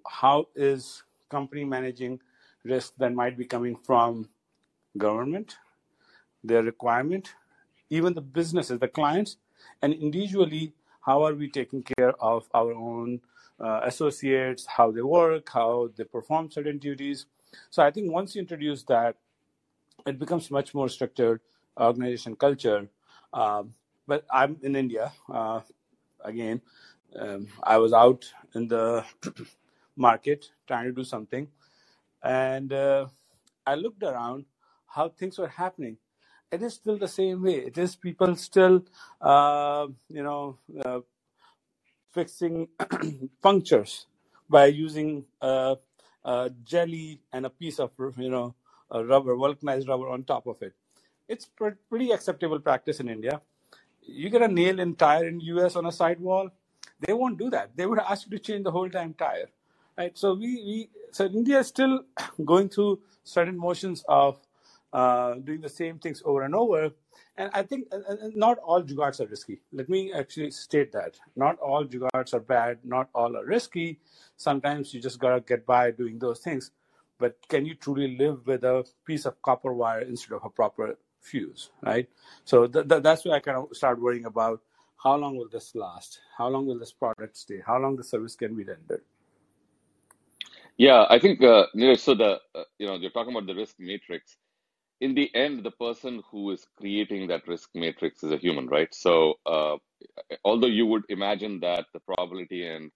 How 0.08 0.48
is 0.56 1.04
company 1.30 1.64
managing 1.66 2.20
risk 2.64 2.94
that 2.98 3.14
might 3.14 3.38
be 3.38 3.46
coming 3.46 3.76
from 3.76 4.30
government, 4.98 5.58
their 6.44 6.64
requirement, 6.64 7.34
even 7.90 8.14
the 8.14 8.22
businesses, 8.22 8.80
the 8.80 8.88
clients, 8.88 9.38
and 9.82 9.94
individually, 9.94 10.74
how 11.02 11.24
are 11.24 11.34
we 11.34 11.50
taking 11.50 11.84
care 11.84 12.14
of 12.22 12.48
our 12.54 12.74
own 12.74 13.22
uh, 13.60 13.82
associates, 13.84 14.66
how 14.66 14.92
they 14.92 15.02
work, 15.02 15.50
how 15.50 15.90
they 15.96 16.04
perform 16.04 16.52
certain 16.52 16.78
duties. 16.78 17.26
So 17.70 17.82
I 17.84 17.92
think 17.92 18.12
once 18.12 18.36
you 18.36 18.42
introduce 18.42 18.84
that, 18.84 19.16
it 20.06 20.20
becomes 20.20 20.52
much 20.52 20.74
more 20.74 20.90
structured 20.90 21.42
organization 21.80 22.36
culture. 22.36 22.90
Um, 23.36 23.76
but 24.08 24.26
I'm 24.34 24.58
in 24.64 24.78
India 24.78 25.14
uh, 25.34 25.62
again. 26.24 26.62
Um, 27.20 27.48
I 27.64 27.78
was 27.78 27.94
out 27.94 28.26
in 28.56 28.70
the 28.70 29.06
market 29.98 30.48
trying 30.68 30.86
to 30.86 30.94
do 30.94 31.04
something, 31.06 31.50
and 32.24 32.74
uh, 32.74 33.08
I 33.68 33.76
looked 33.76 34.04
around 34.04 34.46
how 34.88 35.10
things 35.10 35.40
were 35.40 35.50
happening. 35.50 35.98
It 36.52 36.64
is 36.64 36.76
still 36.76 36.98
the 36.98 37.08
same 37.10 37.44
way. 37.44 37.56
It 37.58 37.78
is 37.78 37.96
people 37.96 38.36
still, 38.38 38.84
uh, 39.22 39.88
you 40.10 40.24
know, 40.24 40.58
uh, 40.86 41.02
fixing 42.14 42.70
punctures 43.44 44.08
by 44.50 44.68
using 44.68 45.26
a, 45.42 45.78
a 46.26 46.52
jelly 46.64 47.22
and 47.34 47.46
a 47.46 47.52
piece 47.52 47.80
of, 47.80 47.92
you 48.18 48.30
know, 48.30 48.56
rubber, 48.92 49.36
vulcanized 49.36 49.88
rubber 49.90 50.10
on 50.10 50.24
top 50.26 50.48
of 50.48 50.62
it. 50.64 50.74
It's 51.28 51.50
pretty 51.90 52.12
acceptable 52.12 52.60
practice 52.60 53.00
in 53.00 53.10
India. 53.10 53.42
You 54.02 54.30
get 54.30 54.42
a 54.42 54.48
nail 54.48 54.80
in 54.80 54.96
tire 54.96 55.28
in 55.28 55.40
US 55.40 55.76
on 55.76 55.86
a 55.86 55.92
sidewall, 55.92 56.50
they 57.00 57.14
won't 57.14 57.38
do 57.38 57.50
that. 57.50 57.76
They 57.76 57.86
would 57.86 58.00
ask 58.00 58.26
you 58.26 58.38
to 58.38 58.40
change 58.40 58.64
the 58.64 58.72
whole 58.72 58.88
damn 58.88 59.14
tire 59.14 59.50
right? 59.98 60.18
So 60.18 60.34
we, 60.34 60.56
we 60.56 60.90
so 61.12 61.26
India 61.26 61.60
is 61.60 61.68
still 61.68 62.04
going 62.46 62.70
through 62.70 63.00
certain 63.24 63.58
motions 63.58 64.04
of 64.08 64.40
uh, 64.94 65.36
doing 65.36 65.62
the 65.62 65.70
same 65.70 66.00
things 66.00 66.22
over 66.26 66.44
and 66.44 66.56
over. 66.56 66.92
And 67.38 67.50
I 67.54 67.64
think 67.64 67.88
not 68.34 68.60
all 68.60 68.82
jugaads 68.82 69.20
are 69.20 69.28
risky. 69.28 69.60
Let 69.74 69.90
me 69.90 70.14
actually 70.14 70.52
state 70.52 70.94
that. 70.94 71.20
Not 71.36 71.60
all 71.60 71.84
jugaads 71.84 72.34
are 72.34 72.40
bad. 72.40 72.80
Not 72.84 73.10
all 73.14 73.36
are 73.36 73.46
risky. 73.46 74.00
Sometimes 74.38 74.94
you 74.94 75.02
just 75.02 75.20
gotta 75.20 75.42
get 75.42 75.66
by 75.66 75.92
doing 75.92 76.20
those 76.20 76.40
things. 76.40 76.72
But 77.18 77.38
can 77.50 77.66
you 77.66 77.76
truly 77.76 78.18
live 78.18 78.46
with 78.46 78.64
a 78.64 78.86
piece 79.06 79.26
of 79.26 79.42
copper 79.42 79.74
wire 79.74 80.02
instead 80.02 80.34
of 80.36 80.46
a 80.46 80.50
proper 80.50 80.98
fuse, 81.26 81.72
right? 81.84 82.10
So 82.46 82.68
th- 82.68 82.88
th- 82.88 83.04
that's 83.04 83.26
where 83.26 83.36
I 83.36 83.42
kind 83.42 83.58
of 83.58 83.76
start 83.76 84.02
worrying 84.02 84.26
about 84.26 84.62
how 85.04 85.16
long 85.18 85.38
will 85.38 85.50
this 85.50 85.76
last? 85.76 86.20
How 86.38 86.48
long 86.50 86.68
will 86.68 86.80
this 86.80 86.94
product 86.94 87.38
stay? 87.38 87.62
How 87.66 87.80
long 87.80 87.96
the 87.96 88.04
service 88.04 88.36
can 88.36 88.56
be 88.56 88.64
rendered? 88.64 89.04
Yeah, 90.78 91.06
I 91.10 91.20
think 91.20 91.44
uh, 91.44 91.68
so. 91.98 92.16
The 92.16 92.40
uh, 92.56 92.64
you 92.80 92.88
know 92.88 92.96
you're 92.96 93.12
talking 93.12 93.34
about 93.36 93.48
the 93.48 93.56
risk 93.56 93.76
matrix. 93.80 94.38
In 95.02 95.16
the 95.16 95.34
end, 95.36 95.64
the 95.64 95.72
person 95.72 96.24
who 96.32 96.52
is 96.52 96.66
creating 96.78 97.28
that 97.28 97.48
risk 97.48 97.70
matrix 97.76 98.24
is 98.24 98.32
a 98.32 98.38
human, 98.38 98.68
right? 98.68 98.94
So, 98.96 99.36
uh, 99.46 99.78
although 100.46 100.68
you 100.68 100.86
would 100.88 101.04
imagine 101.10 101.60
that 101.62 101.86
the 101.94 102.00
probability 102.02 102.68
and 102.68 102.92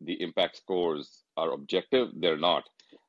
the 0.00 0.20
impact 0.22 0.56
scores 0.56 1.24
are 1.36 1.52
objective, 1.52 2.08
they're 2.16 2.38
not. 2.38 2.64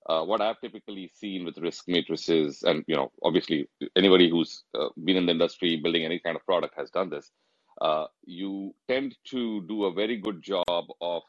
Uh, 0.09 0.23
what 0.23 0.41
I've 0.41 0.59
typically 0.59 1.11
seen 1.13 1.45
with 1.45 1.57
risk 1.59 1.87
matrices, 1.87 2.63
and 2.63 2.83
you 2.87 2.95
know, 2.95 3.11
obviously, 3.23 3.67
anybody 3.95 4.29
who's 4.29 4.63
uh, 4.73 4.89
been 5.03 5.17
in 5.17 5.25
the 5.25 5.31
industry 5.33 5.79
building 5.81 6.05
any 6.05 6.19
kind 6.19 6.35
of 6.35 6.45
product 6.45 6.73
has 6.77 6.89
done 6.89 7.09
this. 7.09 7.31
Uh, 7.79 8.05
you 8.25 8.73
tend 8.87 9.15
to 9.29 9.61
do 9.67 9.85
a 9.85 9.93
very 9.93 10.17
good 10.17 10.41
job 10.41 10.85
of 11.01 11.23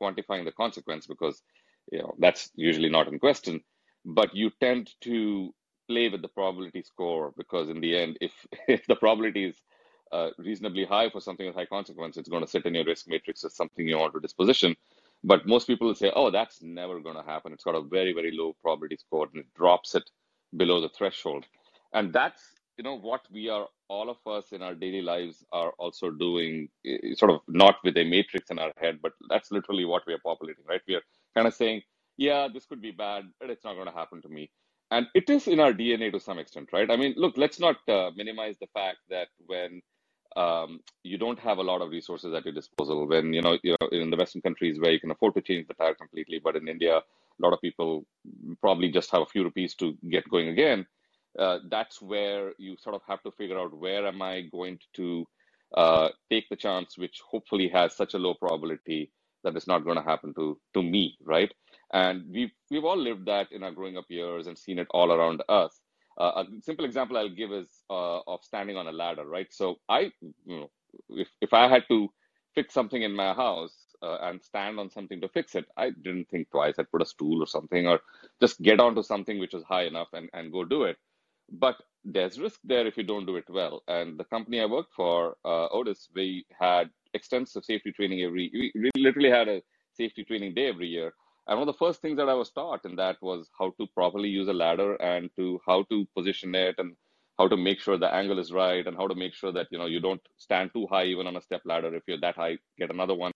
quantifying 0.00 0.44
the 0.44 0.52
consequence 0.52 1.06
because 1.06 1.42
you 1.90 1.98
know 1.98 2.14
that's 2.18 2.50
usually 2.54 2.88
not 2.88 3.08
in 3.08 3.18
question 3.18 3.60
but 4.04 4.34
you 4.34 4.50
tend 4.60 4.90
to 5.00 5.54
play 5.88 6.08
with 6.08 6.22
the 6.22 6.28
probability 6.28 6.82
score 6.82 7.32
because 7.36 7.68
in 7.68 7.80
the 7.80 7.96
end 7.96 8.16
if 8.20 8.32
if 8.68 8.86
the 8.86 8.96
probability 8.96 9.44
is 9.44 9.56
uh, 10.12 10.28
reasonably 10.38 10.84
high 10.84 11.08
for 11.08 11.20
something 11.20 11.46
with 11.46 11.54
high 11.54 11.66
consequence 11.66 12.16
it's 12.16 12.28
going 12.28 12.44
to 12.44 12.50
sit 12.50 12.66
in 12.66 12.74
your 12.74 12.84
risk 12.84 13.06
matrix 13.08 13.44
as 13.44 13.56
something 13.56 13.86
you 13.86 13.98
want 13.98 14.12
to 14.12 14.20
disposition 14.20 14.76
but 15.24 15.46
most 15.46 15.66
people 15.66 15.94
say 15.94 16.12
oh 16.16 16.30
that's 16.30 16.62
never 16.62 17.00
going 17.00 17.16
to 17.16 17.22
happen 17.22 17.52
it's 17.52 17.64
got 17.64 17.74
a 17.76 17.82
very 17.82 18.12
very 18.12 18.32
low 18.36 18.54
probability 18.62 18.96
score 18.96 19.28
and 19.32 19.42
it 19.44 19.54
drops 19.56 19.94
it 19.94 20.10
below 20.56 20.80
the 20.80 20.90
threshold 20.90 21.44
and 21.94 22.12
that's 22.12 22.42
you 22.78 22.84
know 22.84 22.98
what 22.98 23.22
we 23.32 23.48
are 23.48 23.66
all 23.88 24.10
of 24.10 24.18
us 24.26 24.52
in 24.52 24.62
our 24.62 24.74
daily 24.74 25.02
lives 25.02 25.44
are 25.52 25.72
also 25.78 26.10
doing 26.10 26.68
sort 27.14 27.30
of 27.32 27.40
not 27.48 27.76
with 27.84 27.96
a 27.98 28.04
matrix 28.04 28.50
in 28.50 28.58
our 28.58 28.72
head 28.80 28.98
but 29.02 29.12
that's 29.30 29.52
literally 29.52 29.84
what 29.84 30.02
we 30.06 30.14
are 30.14 30.20
populating 30.24 30.64
right 30.68 30.82
we 30.88 30.94
are 30.94 31.00
kind 31.34 31.46
of 31.48 31.54
saying, 31.54 31.82
yeah, 32.16 32.48
this 32.52 32.66
could 32.66 32.82
be 32.82 32.90
bad, 32.90 33.24
but 33.40 33.50
it's 33.50 33.64
not 33.64 33.74
going 33.74 33.86
to 33.86 33.92
happen 33.92 34.22
to 34.22 34.28
me. 34.28 34.50
And 34.90 35.06
it 35.14 35.30
is 35.30 35.48
in 35.48 35.60
our 35.60 35.72
DNA 35.72 36.12
to 36.12 36.20
some 36.20 36.38
extent, 36.38 36.68
right? 36.72 36.90
I 36.90 36.96
mean, 36.96 37.14
look, 37.16 37.38
let's 37.38 37.58
not 37.58 37.76
uh, 37.88 38.10
minimize 38.16 38.58
the 38.60 38.68
fact 38.74 38.98
that 39.08 39.28
when 39.46 39.80
um, 40.36 40.80
you 41.02 41.18
don't 41.18 41.38
have 41.38 41.58
a 41.58 41.62
lot 41.62 41.82
of 41.82 41.90
resources 41.90 42.34
at 42.34 42.44
your 42.44 42.54
disposal, 42.54 43.06
when 43.06 43.32
you 43.32 43.42
know, 43.42 43.58
you 43.62 43.76
know, 43.80 43.88
in 43.88 44.10
the 44.10 44.16
Western 44.16 44.42
countries 44.42 44.78
where 44.80 44.92
you 44.92 45.00
can 45.00 45.10
afford 45.10 45.34
to 45.34 45.42
change 45.42 45.66
the 45.68 45.74
tire 45.74 45.94
completely, 45.94 46.40
but 46.42 46.56
in 46.56 46.68
India, 46.68 46.96
a 46.98 47.02
lot 47.38 47.52
of 47.52 47.60
people 47.60 48.06
probably 48.60 48.90
just 48.90 49.10
have 49.10 49.22
a 49.22 49.26
few 49.26 49.42
rupees 49.42 49.74
to 49.76 49.96
get 50.10 50.28
going 50.28 50.48
again. 50.48 50.86
Uh, 51.38 51.58
that's 51.70 52.00
where 52.02 52.52
you 52.58 52.76
sort 52.76 52.94
of 52.94 53.02
have 53.08 53.22
to 53.22 53.30
figure 53.32 53.58
out 53.58 53.76
where 53.76 54.06
am 54.06 54.20
I 54.20 54.42
going 54.42 54.78
to 54.94 55.26
uh, 55.76 56.08
take 56.30 56.48
the 56.50 56.56
chance, 56.56 56.98
which 56.98 57.20
hopefully 57.26 57.68
has 57.68 57.96
such 57.96 58.14
a 58.14 58.18
low 58.18 58.34
probability 58.34 59.10
that 59.44 59.56
it's 59.56 59.66
not 59.66 59.84
going 59.84 59.96
to 59.96 60.02
happen 60.02 60.34
to 60.34 60.58
to 60.74 60.82
me, 60.82 61.16
right? 61.24 61.52
And 61.92 62.24
we've 62.30 62.52
we've 62.70 62.84
all 62.84 62.96
lived 62.96 63.26
that 63.26 63.50
in 63.52 63.62
our 63.62 63.72
growing 63.72 63.96
up 63.96 64.04
years 64.08 64.46
and 64.46 64.58
seen 64.58 64.78
it 64.78 64.86
all 64.90 65.12
around 65.12 65.42
us. 65.48 65.80
Uh, 66.18 66.44
a 66.44 66.62
simple 66.62 66.84
example 66.84 67.16
I'll 67.16 67.28
give 67.28 67.52
is 67.52 67.68
uh, 67.90 68.20
of 68.26 68.44
standing 68.44 68.76
on 68.76 68.86
a 68.86 68.92
ladder, 68.92 69.24
right? 69.26 69.52
So 69.52 69.76
I, 69.88 70.12
you 70.44 70.60
know, 70.60 70.70
if 71.10 71.28
if 71.40 71.52
I 71.52 71.68
had 71.68 71.84
to 71.88 72.08
fix 72.54 72.74
something 72.74 73.02
in 73.02 73.14
my 73.16 73.32
house 73.32 73.74
uh, 74.02 74.18
and 74.22 74.42
stand 74.42 74.78
on 74.78 74.90
something 74.90 75.20
to 75.22 75.28
fix 75.28 75.54
it, 75.54 75.66
I 75.76 75.90
didn't 75.90 76.28
think 76.28 76.50
twice. 76.50 76.74
I'd 76.78 76.90
put 76.90 77.02
a 77.02 77.06
stool 77.06 77.42
or 77.42 77.46
something, 77.46 77.86
or 77.86 78.00
just 78.40 78.60
get 78.62 78.80
onto 78.80 79.02
something 79.02 79.38
which 79.38 79.54
was 79.54 79.64
high 79.64 79.84
enough 79.84 80.08
and 80.12 80.28
and 80.34 80.52
go 80.52 80.64
do 80.64 80.84
it. 80.84 80.98
But 81.50 81.76
there's 82.04 82.40
risk 82.40 82.60
there 82.64 82.86
if 82.86 82.96
you 82.96 83.04
don't 83.04 83.26
do 83.26 83.36
it 83.36 83.48
well. 83.48 83.82
And 83.88 84.18
the 84.18 84.24
company 84.24 84.60
I 84.60 84.66
worked 84.66 84.92
for, 84.94 85.36
uh, 85.44 85.68
Otis, 85.68 86.08
we 86.14 86.44
had 86.58 86.90
extensive 87.14 87.64
safety 87.64 87.92
training 87.92 88.22
every. 88.22 88.50
We 88.74 88.90
literally 88.96 89.30
had 89.30 89.48
a 89.48 89.62
safety 89.94 90.24
training 90.24 90.54
day 90.54 90.68
every 90.68 90.88
year. 90.88 91.12
And 91.48 91.58
one 91.58 91.68
of 91.68 91.74
the 91.74 91.78
first 91.78 92.00
things 92.02 92.16
that 92.18 92.28
I 92.28 92.34
was 92.34 92.50
taught 92.50 92.84
in 92.84 92.96
that 92.96 93.16
was 93.22 93.50
how 93.58 93.72
to 93.78 93.86
properly 93.94 94.28
use 94.28 94.48
a 94.48 94.52
ladder 94.52 94.94
and 94.96 95.30
to 95.36 95.60
how 95.66 95.84
to 95.90 96.06
position 96.16 96.54
it 96.54 96.76
and 96.78 96.96
how 97.38 97.48
to 97.48 97.56
make 97.56 97.80
sure 97.80 97.98
the 97.98 98.12
angle 98.14 98.38
is 98.38 98.52
right 98.52 98.86
and 98.86 98.96
how 98.96 99.08
to 99.08 99.14
make 99.14 99.34
sure 99.34 99.52
that 99.52 99.66
you 99.70 99.78
know 99.78 99.86
you 99.86 100.00
don't 100.00 100.20
stand 100.38 100.70
too 100.72 100.86
high 100.90 101.04
even 101.06 101.26
on 101.26 101.36
a 101.36 101.42
step 101.42 101.62
ladder. 101.64 101.94
If 101.94 102.04
you're 102.06 102.20
that 102.20 102.36
high, 102.36 102.58
get 102.78 102.90
another 102.90 103.14
one. 103.14 103.32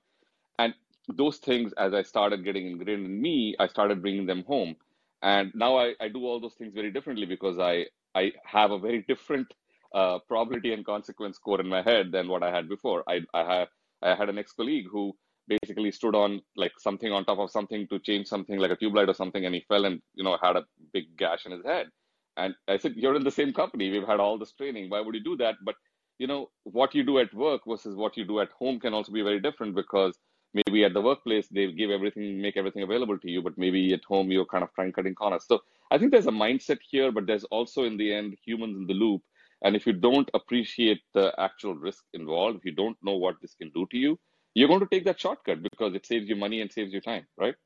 And 0.58 0.74
those 1.08 1.38
things, 1.38 1.72
as 1.74 1.94
I 1.94 2.02
started 2.02 2.44
getting 2.44 2.66
ingrained 2.68 3.06
in 3.06 3.20
me, 3.20 3.56
I 3.58 3.66
started 3.68 4.02
bringing 4.02 4.26
them 4.26 4.44
home. 4.46 4.76
And 5.22 5.52
now 5.54 5.78
I, 5.78 5.94
I 6.00 6.08
do 6.08 6.24
all 6.24 6.40
those 6.40 6.54
things 6.54 6.74
very 6.74 6.92
differently 6.92 7.26
because 7.26 7.58
I 7.58 7.86
I 8.14 8.32
have 8.44 8.70
a 8.70 8.78
very 8.78 9.02
different 9.08 9.52
uh, 9.94 10.18
probability 10.28 10.72
and 10.72 10.84
consequence 10.86 11.36
score 11.36 11.60
in 11.60 11.68
my 11.68 11.82
head 11.82 12.12
than 12.12 12.28
what 12.28 12.42
I 12.44 12.54
had 12.54 12.68
before. 12.68 13.02
I 13.08 13.20
I 13.34 13.44
have 13.44 13.68
I 14.02 14.14
had 14.14 14.28
an 14.28 14.38
ex 14.38 14.52
colleague 14.52 14.86
who 14.90 15.16
basically 15.48 15.90
stood 15.92 16.14
on 16.14 16.40
like 16.56 16.72
something 16.78 17.12
on 17.12 17.24
top 17.24 17.38
of 17.38 17.50
something 17.50 17.86
to 17.88 17.98
change 18.00 18.26
something 18.26 18.58
like 18.58 18.70
a 18.70 18.76
tube 18.76 18.94
light 18.94 19.08
or 19.08 19.14
something, 19.14 19.44
and 19.44 19.54
he 19.54 19.62
fell 19.68 19.84
and 19.84 20.00
you 20.14 20.24
know 20.24 20.36
had 20.42 20.56
a 20.56 20.64
big 20.92 21.16
gash 21.16 21.46
in 21.46 21.52
his 21.52 21.64
head. 21.64 21.88
And 22.36 22.54
I 22.68 22.76
said, 22.78 22.94
"You're 22.96 23.16
in 23.16 23.24
the 23.24 23.30
same 23.30 23.52
company. 23.52 23.90
We've 23.90 24.06
had 24.06 24.20
all 24.20 24.38
this 24.38 24.52
training. 24.52 24.90
Why 24.90 25.00
would 25.00 25.14
you 25.14 25.24
do 25.24 25.36
that?" 25.38 25.56
But 25.64 25.76
you 26.18 26.26
know 26.26 26.50
what 26.64 26.94
you 26.94 27.04
do 27.04 27.18
at 27.18 27.32
work 27.34 27.62
versus 27.66 27.96
what 27.96 28.16
you 28.16 28.24
do 28.24 28.40
at 28.40 28.50
home 28.58 28.80
can 28.80 28.94
also 28.94 29.12
be 29.12 29.22
very 29.22 29.40
different 29.40 29.74
because 29.74 30.18
maybe 30.54 30.84
at 30.84 30.94
the 30.94 31.00
workplace 31.00 31.48
they 31.48 31.70
give 31.72 31.90
everything 31.90 32.40
make 32.40 32.56
everything 32.56 32.82
available 32.82 33.18
to 33.18 33.30
you 33.30 33.42
but 33.42 33.58
maybe 33.58 33.92
at 33.92 34.04
home 34.04 34.30
you're 34.30 34.46
kind 34.46 34.64
of 34.64 34.72
trying 34.74 34.92
cutting 34.92 35.14
corners 35.14 35.44
so 35.46 35.60
i 35.90 35.98
think 35.98 36.10
there's 36.10 36.26
a 36.26 36.38
mindset 36.44 36.78
here 36.90 37.12
but 37.12 37.26
there's 37.26 37.44
also 37.44 37.84
in 37.84 37.96
the 37.98 38.12
end 38.12 38.36
humans 38.44 38.76
in 38.76 38.86
the 38.86 38.94
loop 39.04 39.22
And 39.66 39.76
if 39.76 39.86
you 39.88 39.92
don't 40.04 40.30
appreciate 40.38 41.00
the 41.16 41.22
actual 41.44 41.74
risk 41.84 42.04
involved, 42.18 42.58
if 42.58 42.64
you 42.68 42.72
don't 42.80 42.98
know 43.08 43.16
what 43.24 43.36
this 43.40 43.54
can 43.60 43.70
do 43.76 43.86
to 43.92 43.98
you, 44.04 44.10
you're 44.56 44.68
going 44.68 44.80
to 44.80 44.88
take 44.88 45.06
that 45.06 45.20
shortcut 45.20 45.62
because 45.62 45.94
it 45.94 46.06
saves 46.06 46.28
you 46.28 46.36
money 46.36 46.62
and 46.62 46.72
saves 46.72 46.94
you 46.94 47.02
time, 47.02 47.26
right? 47.38 47.56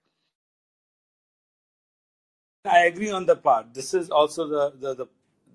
I 2.67 2.87
agree 2.87 3.11
on 3.11 3.27
the 3.27 3.37
part. 3.37 3.75
This 3.75 3.95
is 3.95 4.11
also 4.11 4.49
the, 4.49 4.73
the, 4.79 4.95
the 4.95 5.07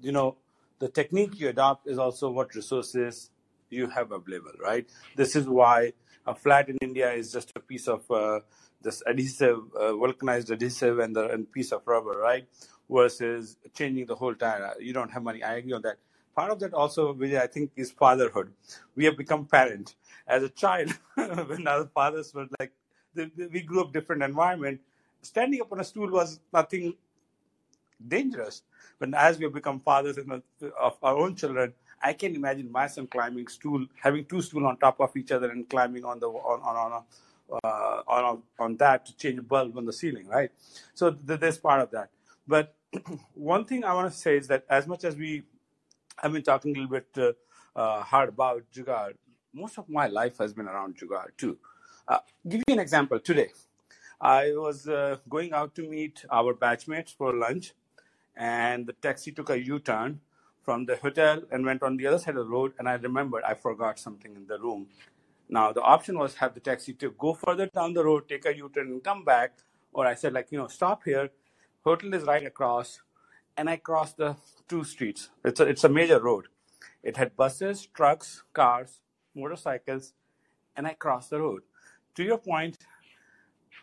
you 0.01 0.11
know 0.11 0.37
the 0.79 0.89
technique 0.89 1.39
you 1.39 1.49
adopt 1.49 1.87
is 1.87 1.99
also 1.99 2.29
what 2.31 2.55
resources 2.55 3.31
you 3.71 3.87
have 3.89 4.11
available, 4.11 4.51
right? 4.61 4.89
This 5.15 5.35
is 5.37 5.47
why 5.47 5.93
a 6.27 6.35
flat 6.35 6.69
in 6.69 6.77
India 6.81 7.11
is 7.13 7.31
just 7.31 7.53
a 7.55 7.61
piece 7.61 7.87
of 7.87 8.09
uh, 8.11 8.41
this 8.83 9.03
adhesive, 9.07 9.59
uh, 9.79 9.95
vulcanized 9.95 10.51
adhesive, 10.51 10.99
and 10.99 11.15
the 11.15 11.29
and 11.29 11.51
piece 11.51 11.71
of 11.71 11.83
rubber, 11.87 12.19
right? 12.19 12.45
Versus 12.91 13.57
changing 13.73 14.07
the 14.07 14.15
whole 14.15 14.35
tire. 14.35 14.73
You 14.79 14.93
don't 14.93 15.11
have 15.11 15.23
money. 15.23 15.43
I 15.43 15.55
agree 15.55 15.73
on 15.73 15.83
that. 15.83 15.97
Part 16.35 16.51
of 16.51 16.59
that 16.59 16.73
also, 16.73 17.13
which 17.13 17.33
I 17.33 17.47
think, 17.47 17.71
is 17.75 17.91
fatherhood. 17.91 18.51
We 18.95 19.05
have 19.05 19.17
become 19.17 19.45
parent. 19.45 19.95
As 20.27 20.43
a 20.43 20.49
child, 20.49 20.91
when 21.15 21.67
our 21.67 21.85
fathers 21.85 22.33
were 22.33 22.47
like, 22.59 22.71
we 23.15 23.61
grew 23.61 23.81
up 23.81 23.93
different 23.93 24.23
environment. 24.23 24.81
Standing 25.21 25.61
up 25.61 25.71
on 25.71 25.79
a 25.79 25.83
stool 25.83 26.09
was 26.11 26.39
nothing 26.53 26.93
dangerous. 28.05 28.63
But 28.99 29.13
as 29.13 29.37
we 29.37 29.45
have 29.45 29.53
become 29.53 29.79
fathers 29.79 30.17
of 30.17 30.97
our 31.03 31.17
own 31.17 31.35
children, 31.35 31.73
I 32.01 32.13
can 32.13 32.35
imagine 32.35 32.71
my 32.71 32.87
son 32.87 33.07
climbing 33.07 33.47
stool, 33.47 33.85
having 34.01 34.25
two 34.25 34.41
stools 34.41 34.63
on 34.65 34.77
top 34.77 34.99
of 34.99 35.15
each 35.17 35.31
other 35.31 35.49
and 35.51 35.67
climbing 35.69 36.05
on 36.05 36.19
the 36.19 36.27
on 36.27 36.61
on 36.61 36.75
on, 36.75 37.03
a, 37.53 37.67
uh, 37.67 38.03
on, 38.07 38.43
on 38.59 38.77
that 38.77 39.05
to 39.05 39.17
change 39.17 39.39
a 39.39 39.41
bulb 39.41 39.77
on 39.77 39.85
the 39.85 39.93
ceiling, 39.93 40.27
right? 40.27 40.51
So 40.93 41.11
th- 41.11 41.61
part 41.61 41.81
of 41.81 41.91
that. 41.91 42.09
But 42.47 42.75
one 43.33 43.65
thing 43.65 43.83
I 43.83 43.93
want 43.93 44.11
to 44.11 44.17
say 44.17 44.37
is 44.37 44.47
that 44.47 44.65
as 44.69 44.87
much 44.87 45.03
as 45.03 45.15
we 45.15 45.43
have 46.21 46.33
been 46.33 46.43
talking 46.43 46.75
a 46.75 46.79
little 46.79 46.91
bit 46.99 47.07
uh, 47.17 47.79
uh, 47.79 48.01
hard 48.01 48.29
about 48.29 48.63
Jugaad, 48.73 49.13
most 49.53 49.77
of 49.77 49.89
my 49.89 50.07
life 50.07 50.37
has 50.37 50.53
been 50.53 50.67
around 50.67 50.97
Jugaad 50.97 51.29
too. 51.37 51.57
Uh, 52.07 52.19
give 52.47 52.61
you 52.67 52.73
an 52.73 52.79
example. 52.79 53.19
Today, 53.19 53.49
I 54.19 54.51
was 54.55 54.87
uh, 54.87 55.17
going 55.29 55.53
out 55.53 55.75
to 55.75 55.89
meet 55.89 56.25
our 56.29 56.53
batchmates 56.53 57.15
for 57.15 57.33
lunch, 57.33 57.73
and 58.35 58.85
the 58.85 58.93
taxi 58.93 59.31
took 59.31 59.49
a 59.49 59.59
U-turn 59.59 60.19
from 60.61 60.85
the 60.85 60.97
hotel 60.97 61.41
and 61.51 61.65
went 61.65 61.83
on 61.83 61.97
the 61.97 62.07
other 62.07 62.19
side 62.19 62.35
of 62.35 62.45
the 62.45 62.51
road. 62.51 62.73
And 62.79 62.89
I 62.89 62.93
remembered 62.93 63.43
I 63.43 63.53
forgot 63.53 63.99
something 63.99 64.35
in 64.35 64.45
the 64.47 64.59
room. 64.59 64.87
Now 65.47 65.71
the 65.71 65.81
option 65.81 66.17
was 66.17 66.35
have 66.35 66.53
the 66.53 66.59
taxi 66.59 66.93
to 66.93 67.11
go 67.11 67.33
further 67.33 67.67
down 67.67 67.93
the 67.93 68.03
road, 68.03 68.27
take 68.27 68.45
a 68.45 68.55
U-turn, 68.55 68.87
and 68.87 69.03
come 69.03 69.23
back, 69.23 69.57
or 69.93 70.05
I 70.05 70.15
said 70.15 70.33
like 70.33 70.51
you 70.51 70.57
know 70.57 70.67
stop 70.67 71.03
here. 71.03 71.29
Hotel 71.83 72.13
is 72.13 72.23
right 72.23 72.45
across, 72.45 73.01
and 73.57 73.69
I 73.69 73.77
crossed 73.77 74.17
the 74.17 74.35
two 74.67 74.83
streets. 74.83 75.29
It's 75.43 75.59
a 75.59 75.63
it's 75.65 75.83
a 75.83 75.89
major 75.89 76.19
road. 76.19 76.47
It 77.03 77.17
had 77.17 77.35
buses, 77.35 77.85
trucks, 77.87 78.43
cars, 78.53 79.01
motorcycles, 79.35 80.13
and 80.75 80.87
I 80.87 80.93
crossed 80.93 81.29
the 81.29 81.39
road. 81.41 81.63
To 82.15 82.23
your 82.23 82.37
point, 82.39 82.77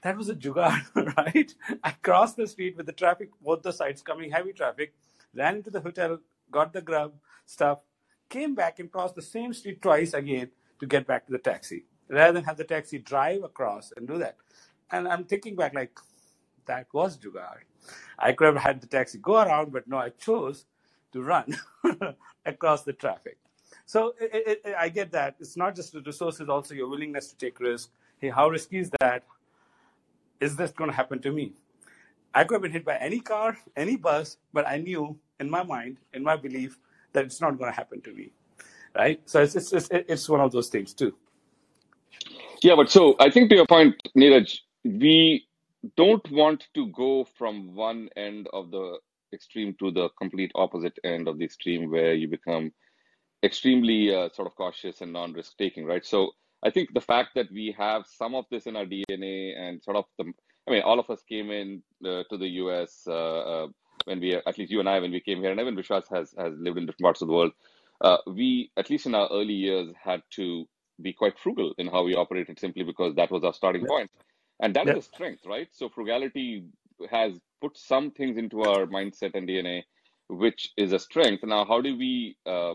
that 0.03 0.17
was 0.17 0.29
a 0.29 0.35
jugaad, 0.35 0.83
right? 1.17 1.55
I 1.85 1.91
crossed 2.03 2.37
the 2.37 2.47
street 2.47 2.77
with 2.77 2.87
the 2.87 2.93
traffic, 2.93 3.31
both 3.41 3.63
the 3.63 3.73
sides 3.73 4.03
coming 4.03 4.31
heavy 4.31 4.53
traffic, 4.53 4.95
ran 5.35 5.57
into 5.57 5.71
the 5.71 5.81
hotel, 5.81 6.19
got 6.51 6.73
the 6.73 6.83
grub 6.83 7.15
stuff, 7.47 7.81
came 8.29 8.55
back 8.55 8.79
and 8.81 8.91
crossed 8.91 9.15
the 9.15 9.23
same 9.23 9.53
street 9.53 9.81
twice 9.83 10.15
again 10.15 10.51
to 10.81 10.87
get 10.87 11.07
back 11.07 11.27
to 11.27 11.33
the 11.33 11.39
taxi, 11.39 11.85
rather 12.09 12.33
than 12.33 12.45
have 12.45 12.57
the 12.57 12.65
taxi 12.65 12.99
drive 12.99 13.45
across 13.45 13.93
and 13.97 14.09
do 14.09 14.19
that. 14.19 14.37
And 14.91 15.09
I'm 15.09 15.25
thinking 15.25 15.57
back, 15.57 15.75
like, 15.75 15.99
that 16.67 16.89
was 16.93 17.19
jugaad. 17.19 17.59
I 18.18 18.33
could 18.33 18.47
have 18.47 18.57
had 18.57 18.81
the 18.81 18.87
taxi 18.87 19.18
go 19.18 19.37
around, 19.42 19.73
but 19.73 19.88
no, 19.88 19.99
I 19.99 20.11
chose 20.11 20.66
to 21.12 21.23
run 21.23 21.57
across 22.47 22.83
the 22.83 22.92
traffic. 22.92 23.38
So 23.87 24.14
it, 24.21 24.61
it, 24.64 24.75
I 24.79 24.88
get 24.88 25.12
that. 25.12 25.37
It's 25.40 25.57
not 25.57 25.75
just 25.75 25.92
the 25.92 26.01
resources, 26.01 26.49
also 26.49 26.75
your 26.75 26.88
willingness 26.88 27.29
to 27.29 27.37
take 27.37 27.59
risk. 27.61 27.90
Hey, 28.18 28.31
how 28.31 28.49
risky 28.49 28.79
is 28.79 28.90
that? 29.01 29.25
is 30.42 30.57
this 30.57 30.73
going 30.73 30.90
to 30.90 30.97
happen 30.97 31.21
to 31.21 31.33
me? 31.33 31.53
I 32.35 32.45
could 32.45 32.57
have 32.57 32.62
been 32.62 32.73
hit 32.73 32.85
by 32.85 32.97
any 32.97 33.21
car, 33.21 33.57
any 33.77 33.97
bus, 33.97 34.37
but 34.53 34.66
I 34.66 34.79
knew 34.79 35.16
in 35.38 35.49
my 35.49 35.62
mind, 35.62 35.99
in 36.12 36.23
my 36.23 36.37
belief, 36.37 36.79
that 37.12 37.25
it's 37.25 37.40
not 37.40 37.59
going 37.59 37.71
to 37.71 37.77
happen 37.77 38.01
to 38.03 38.12
me, 38.12 38.33
right? 38.97 39.21
So 39.27 39.42
it's 39.42 39.55
it's 39.55 39.73
it's, 39.73 39.88
it's 39.92 40.29
one 40.29 40.40
of 40.40 40.51
those 40.51 40.68
things 40.68 40.95
too. 40.95 41.14
Yeah, 42.62 42.75
but 42.77 42.90
so 42.90 43.16
I 43.21 43.31
think 43.31 43.51
to 43.51 43.57
your 43.57 43.66
point, 43.66 43.97
Neeraj, 44.16 44.61
we 44.85 45.47
don't 45.97 46.31
want 46.31 46.66
to 46.75 46.87
go 46.88 47.25
from 47.37 47.75
one 47.75 48.09
end 48.16 48.49
of 48.53 48.71
the 48.71 48.99
extreme 49.33 49.75
to 49.79 49.90
the 49.90 50.09
complete 50.18 50.53
opposite 50.55 50.99
end 51.05 51.29
of 51.29 51.38
the 51.38 51.45
extreme, 51.45 51.90
where 51.90 52.14
you 52.14 52.29
become 52.29 52.73
extremely 53.42 54.14
uh, 54.14 54.29
sort 54.33 54.47
of 54.47 54.55
cautious 54.55 55.01
and 55.01 55.12
non-risk 55.12 55.57
taking, 55.59 55.85
right? 55.85 56.05
So 56.05 56.33
I 56.62 56.71
think 56.71 56.95
the 56.95 57.01
fact 57.01 57.31
that 57.35 57.51
we 57.51 57.75
have 57.77 58.05
some 58.07 58.35
of 58.35 58.45
this 58.51 58.66
in 58.66 58.77
our 58.77 58.85
DNA 58.85 59.59
and 59.59 59.83
sort 59.83 59.97
of 59.97 60.05
the, 60.18 60.33
I 60.68 60.71
mean, 60.71 60.83
all 60.83 61.01
of 61.01 61.11
us 61.11 61.23
came 61.29 61.51
in 61.51 61.83
uh, 62.05 62.23
to 62.31 62.38
the 62.38 62.49
US 62.49 63.03
uh, 63.09 63.12
uh, 63.12 63.66
when 64.05 64.21
we, 64.21 64.35
at 64.35 64.59
least 64.59 64.71
you 64.71 64.81
and 64.81 64.88
I, 64.88 65.01
when 65.01 65.11
we 65.11 65.21
came 65.21 65.40
here, 65.40 65.51
and 65.51 65.61
even 65.61 65.77
Vishwas 65.77 66.05
has, 66.14 66.35
has 66.38 66.55
lived 66.59 66.79
in 66.79 66.87
different 66.87 67.03
parts 67.03 67.23
of 67.23 67.29
the 67.29 67.35
world. 67.35 67.53
Uh, 68.01 68.18
we, 68.27 68.71
at 68.77 68.90
least 68.90 69.07
in 69.07 69.14
our 69.14 69.29
early 69.33 69.55
years, 69.55 69.88
had 70.03 70.23
to 70.31 70.66
be 71.01 71.12
quite 71.12 71.38
frugal 71.38 71.73
in 71.79 71.88
how 71.88 72.05
we 72.05 72.14
operated 72.14 72.59
simply 72.59 72.85
because 72.85 73.14
that 73.16 73.31
was 73.31 73.45
our 73.45 73.55
starting 73.55 73.87
point. 73.87 74.11
And 74.61 74.75
that 74.75 74.88
is 74.88 74.97
a 74.97 75.03
strength, 75.03 75.43
right? 75.47 75.69
So 75.73 75.88
frugality 75.88 76.65
has 77.11 77.35
put 77.61 77.77
some 77.77 78.11
things 78.11 78.37
into 78.37 78.62
our 78.62 78.87
mindset 78.87 79.35
and 79.35 79.49
DNA, 79.49 79.83
which 80.29 80.71
is 80.77 80.93
a 80.93 80.99
strength. 80.99 81.45
Now, 81.45 81.65
how 81.65 81.81
do 81.81 81.97
we 81.97 82.37
uh, 82.47 82.75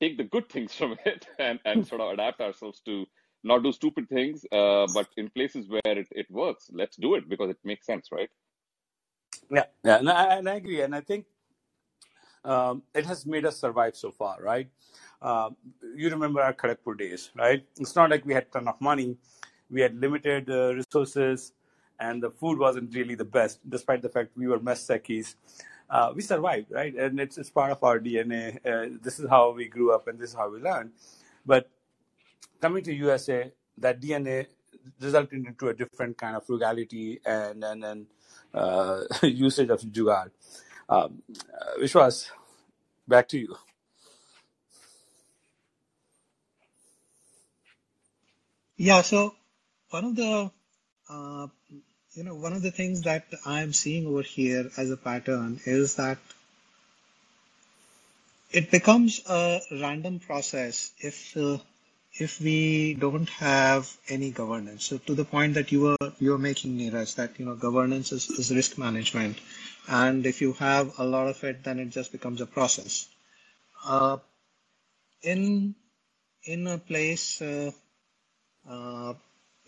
take 0.00 0.18
the 0.18 0.24
good 0.24 0.48
things 0.48 0.74
from 0.78 0.96
it 1.04 1.26
and, 1.38 1.60
and 1.64 1.86
sort 1.86 2.00
of 2.00 2.12
adapt 2.12 2.40
ourselves 2.40 2.80
to 2.86 3.06
not 3.44 3.62
do 3.62 3.72
stupid 3.72 4.08
things, 4.08 4.44
uh, 4.52 4.86
but 4.88 5.08
in 5.16 5.30
places 5.30 5.68
where 5.68 5.80
it, 5.98 6.08
it 6.10 6.30
works, 6.30 6.70
let's 6.72 6.96
do 6.96 7.14
it 7.14 7.28
because 7.28 7.50
it 7.50 7.58
makes 7.64 7.86
sense, 7.86 8.08
right? 8.12 8.28
Yeah, 9.50 9.64
yeah, 9.84 9.98
and 9.98 10.10
I, 10.10 10.36
and 10.38 10.48
I 10.48 10.54
agree, 10.56 10.82
and 10.82 10.94
I 10.94 11.00
think 11.00 11.26
um, 12.44 12.82
it 12.94 13.06
has 13.06 13.26
made 13.26 13.46
us 13.46 13.58
survive 13.58 13.96
so 13.96 14.10
far, 14.10 14.38
right? 14.42 14.68
Uh, 15.22 15.50
you 15.96 16.10
remember 16.10 16.40
our 16.40 16.54
Kharagpur 16.54 16.98
days, 16.98 17.30
right? 17.36 17.64
It's 17.78 17.96
not 17.96 18.10
like 18.10 18.24
we 18.26 18.34
had 18.34 18.50
ton 18.52 18.68
of 18.68 18.80
money; 18.80 19.16
we 19.70 19.80
had 19.80 20.00
limited 20.00 20.50
uh, 20.50 20.74
resources, 20.74 21.52
and 21.98 22.22
the 22.22 22.30
food 22.30 22.58
wasn't 22.58 22.94
really 22.94 23.14
the 23.14 23.24
best, 23.24 23.60
despite 23.68 24.02
the 24.02 24.08
fact 24.08 24.30
we 24.36 24.46
were 24.46 24.58
mess. 24.60 24.90
Uh, 25.90 26.12
we 26.14 26.22
survived, 26.22 26.70
right? 26.70 26.94
And 26.94 27.18
it's, 27.20 27.36
it's 27.36 27.50
part 27.50 27.72
of 27.72 27.82
our 27.82 27.98
DNA. 27.98 28.58
Uh, 28.64 28.96
this 29.02 29.18
is 29.18 29.28
how 29.28 29.52
we 29.52 29.66
grew 29.66 29.92
up, 29.92 30.08
and 30.08 30.18
this 30.18 30.30
is 30.30 30.36
how 30.36 30.50
we 30.50 30.60
learned. 30.60 30.92
But 31.44 31.68
coming 32.60 32.84
to 32.84 32.94
USA, 32.94 33.52
that 33.78 34.00
DNA 34.00 34.46
resulted 35.00 35.46
into 35.46 35.68
a 35.68 35.74
different 35.74 36.16
kind 36.18 36.36
of 36.36 36.46
frugality 36.46 37.20
and 37.24 37.64
and, 37.64 37.84
and 37.84 38.06
uh, 38.54 39.02
usage 39.22 39.70
of 39.70 39.80
jugaad. 39.82 40.30
Um, 40.88 41.22
uh, 41.30 41.78
Vishwas, 41.80 42.30
back 43.06 43.28
to 43.28 43.38
you. 43.38 43.56
Yeah, 48.76 49.02
so 49.02 49.34
one 49.90 50.04
of 50.04 50.16
the 50.16 50.50
uh, 51.08 51.46
you 52.14 52.24
know 52.24 52.34
one 52.34 52.52
of 52.52 52.62
the 52.62 52.70
things 52.70 53.02
that 53.02 53.24
I'm 53.46 53.72
seeing 53.72 54.06
over 54.06 54.22
here 54.22 54.70
as 54.76 54.90
a 54.90 54.96
pattern 54.96 55.60
is 55.64 55.96
that 55.96 56.18
it 58.52 58.70
becomes 58.70 59.20
a 59.28 59.60
random 59.80 60.18
process 60.20 60.92
if 60.98 61.36
uh, 61.36 61.58
if 62.18 62.40
we 62.40 62.94
don't 62.94 63.28
have 63.30 63.90
any 64.08 64.30
governance. 64.30 64.84
So 64.84 64.98
to 64.98 65.14
the 65.14 65.24
point 65.24 65.54
that 65.54 65.70
you 65.72 65.80
were 65.82 66.10
you 66.18 66.32
were 66.32 66.38
making, 66.38 66.76
Neeraj, 66.78 67.14
that 67.16 67.38
you 67.38 67.46
know 67.46 67.54
governance 67.54 68.12
is, 68.12 68.28
is 68.30 68.50
risk 68.54 68.78
management, 68.78 69.38
and 69.88 70.26
if 70.26 70.40
you 70.40 70.52
have 70.54 70.98
a 70.98 71.04
lot 71.04 71.28
of 71.28 71.42
it, 71.44 71.62
then 71.64 71.78
it 71.78 71.90
just 71.90 72.12
becomes 72.12 72.40
a 72.40 72.46
process. 72.46 73.06
Uh, 73.86 74.18
in 75.22 75.74
in 76.44 76.66
a 76.66 76.78
place 76.78 77.40
uh, 77.42 77.70
uh, 78.68 79.14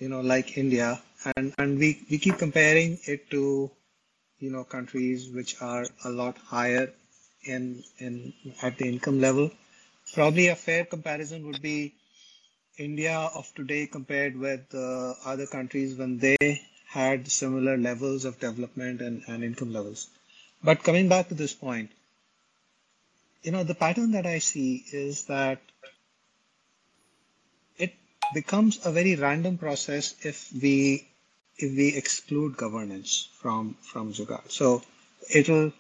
you 0.03 0.09
know 0.09 0.21
like 0.21 0.59
India, 0.59 0.91
and 1.37 1.55
and 1.59 1.79
we 1.79 1.88
we 2.11 2.19
keep 2.19 2.38
comparing 2.38 2.99
it 3.15 3.31
to 3.35 3.43
you 4.45 4.51
know 4.55 4.65
countries 4.77 5.31
which 5.38 5.55
are 5.71 5.85
a 6.05 6.11
lot 6.21 6.38
higher 6.53 6.87
in 7.55 7.85
in 7.99 8.33
at 8.62 8.79
the 8.79 8.88
income 8.88 9.21
level. 9.21 9.51
Probably 10.15 10.49
a 10.49 10.57
fair 10.57 10.85
comparison 10.85 11.47
would 11.47 11.62
be 11.62 11.95
India 12.79 13.17
of 13.41 13.53
today 13.55 13.87
compared 13.87 14.37
with 14.37 14.75
uh, 14.75 15.15
other 15.25 15.47
countries 15.47 15.95
when 15.95 16.19
they 16.19 16.37
had 16.88 17.31
similar 17.31 17.77
levels 17.77 18.25
of 18.25 18.41
development 18.41 19.01
and, 19.01 19.23
and 19.29 19.45
income 19.45 19.73
levels. 19.73 20.09
But 20.65 20.83
coming 20.83 21.09
back 21.09 21.29
to 21.29 21.35
this 21.35 21.55
point, 21.55 21.91
you 23.43 23.53
know, 23.53 23.65
the 23.65 23.75
pattern 23.75 24.12
that 24.12 24.27
I 24.27 24.38
see 24.38 24.85
is 24.93 25.25
that 25.27 25.61
becomes 28.35 28.85
a 28.85 28.92
very 28.92 29.16
random 29.16 29.59
process 29.59 30.14
if 30.23 30.51
we 30.53 31.09
if 31.59 31.77
we 31.77 31.88
exclude 31.97 32.57
governance 32.57 33.29
from 33.40 33.77
from 33.83 34.12
Jugaad. 34.12 34.51
So 34.51 34.83
it'll 35.31 35.73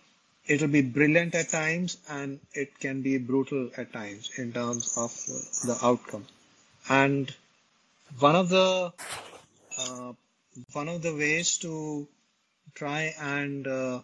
it'll 0.46 0.68
be 0.68 0.82
brilliant 0.82 1.34
at 1.34 1.48
times 1.50 1.96
and 2.08 2.40
it 2.52 2.78
can 2.78 3.02
be 3.02 3.18
brutal 3.18 3.70
at 3.76 3.92
times 3.92 4.30
in 4.36 4.52
terms 4.52 4.94
of 4.96 5.14
the 5.64 5.78
outcome. 5.82 6.26
And 6.88 7.32
one 8.18 8.36
of 8.36 8.48
the 8.48 8.92
uh, 9.78 10.12
one 10.72 10.88
of 10.88 11.02
the 11.02 11.14
ways 11.14 11.58
to 11.58 12.06
try 12.74 13.14
and 13.20 13.66
uh, 13.66 14.00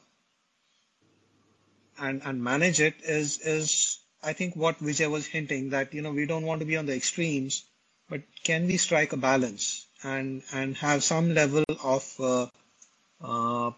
and 1.98 2.22
and 2.24 2.42
manage 2.42 2.80
it 2.80 2.94
is 3.02 3.40
is 3.40 3.98
I 4.22 4.32
think 4.32 4.56
what 4.56 4.78
Vijay 4.78 5.10
was 5.10 5.26
hinting 5.26 5.70
that 5.70 5.94
you 5.94 6.02
know 6.02 6.12
we 6.12 6.26
don't 6.26 6.46
want 6.46 6.60
to 6.60 6.66
be 6.66 6.76
on 6.76 6.86
the 6.86 6.94
extremes, 6.94 7.64
but 8.08 8.22
can 8.44 8.66
we 8.66 8.76
strike 8.76 9.12
a 9.12 9.16
balance 9.16 9.86
and 10.02 10.42
and 10.52 10.76
have 10.76 11.02
some 11.04 11.34
level 11.34 11.64
of 11.82 12.04
uh, 12.20 12.46
uh, 13.22 13.70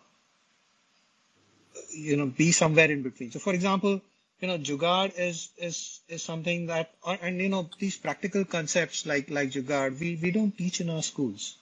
you 1.92 2.16
know 2.16 2.26
be 2.26 2.52
somewhere 2.52 2.90
in 2.90 3.02
between. 3.02 3.30
So 3.30 3.38
for 3.38 3.52
example, 3.54 4.00
you 4.40 4.48
know 4.48 4.58
jugaad 4.58 5.18
is 5.18 5.48
is 5.58 6.00
is 6.08 6.22
something 6.22 6.66
that 6.66 6.94
and 7.06 7.40
you 7.40 7.48
know 7.48 7.68
these 7.78 7.96
practical 7.96 8.44
concepts 8.44 9.06
like 9.06 9.30
like 9.30 9.50
jugaad 9.50 9.98
we 10.00 10.16
we 10.22 10.30
don't 10.30 10.56
teach 10.56 10.80
in 10.80 10.90
our 10.90 11.02
schools. 11.02 11.56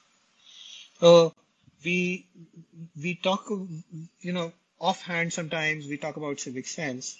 So 1.00 1.34
we 1.84 2.26
we 3.02 3.14
talk 3.14 3.46
you 4.20 4.32
know 4.32 4.52
offhand 4.80 5.32
sometimes 5.32 5.86
we 5.86 5.96
talk 5.96 6.16
about 6.16 6.40
civic 6.40 6.66
sense, 6.66 7.16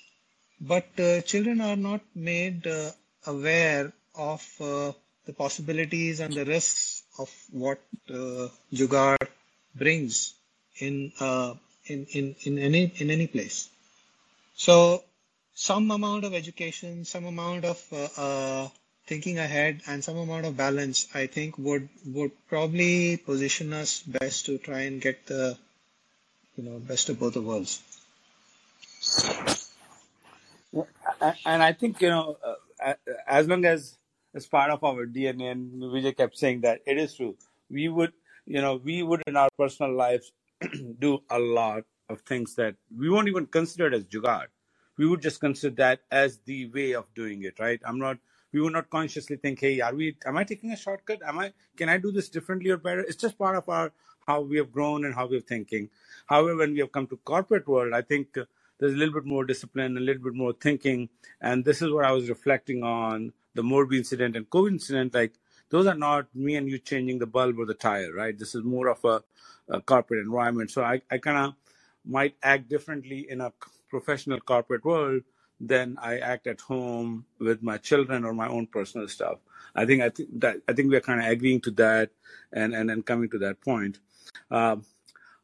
but 0.61 0.87
uh, 0.99 1.21
children 1.23 1.61
are 1.61 1.77
not 1.77 2.01
made 2.15 2.67
uh, 2.67 2.91
aware 3.27 3.93
of 4.15 4.43
uh, 4.61 4.93
the 5.29 5.35
possibilities 5.35 6.21
and 6.21 6.33
the 6.33 6.45
risks 6.47 7.03
of 7.19 7.31
what 7.53 7.81
uh, 8.09 8.49
brings 9.77 10.33
in 10.79 11.13
uh, 11.21 11.53
in, 11.85 12.07
in, 12.13 12.35
in 12.45 12.59
any 12.59 12.91
in 12.97 13.11
any 13.11 13.27
place. 13.27 13.69
So 14.57 15.05
some 15.55 15.91
amount 15.91 16.25
of 16.25 16.33
education, 16.33 17.05
some 17.05 17.27
amount 17.27 17.67
of 17.67 17.79
uh, 17.93 18.09
uh, 18.17 18.69
thinking 19.07 19.39
ahead, 19.39 19.83
and 19.87 20.03
some 20.03 20.17
amount 20.17 20.47
of 20.47 20.57
balance, 20.57 21.07
I 21.15 21.27
think 21.27 21.59
would 21.59 21.91
would 22.07 22.33
probably 22.49 23.19
position 23.19 23.75
us 23.75 24.01
best 24.01 24.47
to 24.47 24.57
try 24.57 24.81
and 24.89 24.99
get 24.99 25.27
the 25.27 25.59
you 26.57 26.65
know 26.65 26.79
best 26.79 27.11
of 27.11 27.21
both 27.21 27.35
the 27.35 27.43
worlds. 27.43 27.83
And 31.45 31.63
I 31.63 31.73
think 31.75 32.01
you 32.01 32.09
know, 32.09 32.39
uh, 32.43 32.95
as 33.27 33.47
long 33.47 33.67
as 33.67 33.98
as 34.35 34.47
part 34.47 34.71
of 34.71 34.85
our 34.85 35.07
DNA, 35.07 35.53
and 35.53 35.83
Vijay 35.83 36.17
kept 36.17 36.37
saying 36.37 36.61
that 36.63 36.81
it 36.87 36.99
is 36.99 37.15
true. 37.15 37.37
We 37.71 37.89
would, 37.89 38.13
you 38.47 38.61
know, 38.61 38.77
we 38.77 39.03
would 39.03 39.23
in 39.27 39.37
our 39.37 39.49
personal 39.59 39.95
lives 39.95 40.33
do 40.99 41.21
a 41.31 41.39
lot 41.39 41.85
of 42.09 42.21
things 42.23 42.55
that 42.57 42.77
we 42.97 43.11
won't 43.11 43.29
even 43.29 43.47
consider 43.47 43.95
as 43.95 44.05
jugaad. 44.05 44.47
We 44.97 45.07
would 45.07 45.23
just 45.23 45.41
consider 45.41 45.75
that 45.77 46.01
as 46.11 46.39
the 46.45 46.69
way 46.71 46.93
of 46.93 47.07
doing 47.15 47.43
it, 47.45 47.59
right? 47.59 47.81
I'm 47.85 47.99
not. 47.99 48.19
We 48.53 48.63
would 48.63 48.73
not 48.73 48.89
consciously 48.91 49.37
think, 49.37 49.61
"Hey, 49.61 49.81
are 49.81 49.95
we? 49.95 50.17
Am 50.27 50.37
I 50.37 50.45
taking 50.45 50.73
a 50.73 50.77
shortcut? 50.77 51.21
Am 51.23 51.39
I? 51.39 51.53
Can 51.77 51.89
I 51.89 51.99
do 51.99 52.11
this 52.11 52.29
differently 52.29 52.71
or 52.71 52.79
better?" 52.79 53.01
It's 53.01 53.17
just 53.25 53.39
part 53.39 53.57
of 53.57 53.69
our 53.69 53.93
how 54.27 54.41
we 54.41 54.57
have 54.59 54.73
grown 54.73 55.05
and 55.05 55.15
how 55.15 55.27
we're 55.27 55.41
thinking. 55.41 55.91
However, 56.27 56.57
when 56.57 56.73
we 56.73 56.81
have 56.81 56.93
come 56.93 57.07
to 57.09 57.17
corporate 57.19 57.69
world, 57.69 57.93
I 57.95 58.03
think 58.03 58.37
uh, 58.37 58.45
there's 58.79 58.95
a 58.95 58.97
little 58.97 59.15
bit 59.15 59.25
more 59.25 59.45
discipline, 59.45 59.97
a 59.97 60.01
little 60.01 60.23
bit 60.23 60.35
more 60.35 60.53
thinking, 60.53 61.09
and 61.41 61.65
this 61.65 61.83
is 61.83 61.91
what 61.93 62.05
I 62.05 62.13
was 62.13 62.29
reflecting 62.29 62.83
on 62.83 63.33
the 63.59 63.65
Morbi 63.65 63.97
incident 63.97 64.37
and 64.37 64.49
COVID 64.49 64.71
incident. 64.79 65.15
Like 65.15 65.35
those 65.69 65.87
are 65.89 66.01
not 66.07 66.33
me 66.33 66.55
and 66.55 66.69
you 66.71 66.79
changing 66.79 67.19
the 67.19 67.27
bulb 67.27 67.59
or 67.59 67.67
the 67.67 67.75
tire, 67.75 68.13
right? 68.13 68.39
This 68.39 68.55
is 68.55 68.63
more 68.63 68.89
of 68.89 69.05
a, 69.05 69.17
a 69.69 69.81
corporate 69.81 70.25
environment. 70.25 70.71
So 70.71 70.83
I, 70.83 71.03
I 71.11 71.19
kind 71.19 71.39
of 71.39 71.55
might 72.05 72.37
act 72.43 72.69
differently 72.69 73.27
in 73.29 73.41
a 73.41 73.53
professional 73.91 74.41
corporate 74.41 74.85
world 74.85 75.23
than 75.61 75.97
I 76.01 76.19
act 76.19 76.47
at 76.47 76.61
home 76.61 77.25
with 77.41 77.61
my 77.65 77.79
children 77.79 78.25
or 78.25 78.33
my 78.33 78.49
own 78.49 78.69
personal 78.69 79.09
stuff. 79.09 79.39
I 79.75 79.85
think 79.87 80.03
I 80.03 80.11
think 80.11 80.29
that 80.39 80.57
I 80.69 80.73
think 80.73 80.91
we're 80.91 81.01
kind 81.01 81.21
of 81.21 81.27
agreeing 81.27 81.61
to 81.63 81.73
that 81.83 82.11
and 82.53 82.75
and 82.77 82.89
then 82.89 83.03
coming 83.03 83.29
to 83.31 83.39
that 83.39 83.61
point. 83.61 83.99
Um, 84.53 84.85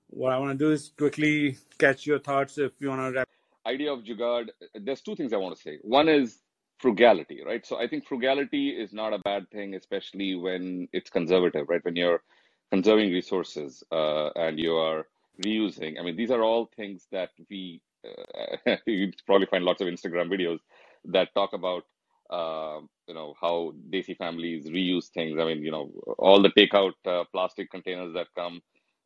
what 0.07 0.33
I 0.33 0.39
want 0.39 0.57
to 0.57 0.65
do 0.65 0.71
is 0.71 0.93
quickly 0.97 1.59
catch 1.79 2.07
your 2.07 2.21
thoughts 2.21 2.59
if 2.59 2.73
you 2.81 2.89
want 2.91 3.03
to 3.03 3.11
wrap. 3.19 3.29
Idea 3.67 3.93
of 3.93 4.05
jugaad. 4.05 4.51
There's 4.75 5.01
two 5.01 5.17
things 5.17 5.33
I 5.33 5.39
want 5.39 5.57
to 5.57 5.61
say. 5.61 5.79
One 5.83 6.09
is 6.09 6.44
frugality, 6.85 7.41
right? 7.47 7.65
So 7.67 7.79
I 7.81 7.89
think 7.89 8.07
frugality 8.07 8.69
is 8.69 8.93
not 8.93 9.15
a 9.15 9.19
bad 9.31 9.51
thing, 9.51 9.75
especially 9.75 10.35
when 10.35 10.87
it's 10.93 11.09
conservative, 11.09 11.67
right? 11.71 11.83
When 11.83 11.97
you're 11.97 12.23
conserving 12.71 13.11
resources 13.11 13.83
uh, 13.91 14.29
and 14.37 14.59
you 14.59 14.75
are 14.77 15.07
reusing. 15.43 15.99
I 15.99 16.03
mean, 16.03 16.15
these 16.15 16.31
are 16.31 16.43
all 16.43 16.69
things 16.77 17.07
that 17.11 17.31
we 17.49 17.81
uh, 18.07 18.77
you 18.87 19.13
probably 19.25 19.47
find 19.47 19.65
lots 19.65 19.81
of 19.81 19.89
Instagram 19.89 20.29
videos 20.37 20.59
that 21.07 21.35
talk 21.35 21.55
about 21.55 21.85
uh, 22.29 22.81
you 23.09 23.15
know 23.15 23.33
how 23.41 23.73
Desi 23.91 24.15
families 24.19 24.67
reuse 24.67 25.09
things. 25.09 25.39
I 25.41 25.45
mean, 25.47 25.63
you 25.63 25.71
know, 25.71 25.91
all 26.19 26.43
the 26.43 26.51
takeout 26.51 26.93
uh, 27.07 27.25
plastic 27.33 27.71
containers 27.71 28.13
that 28.13 28.27
come. 28.37 28.61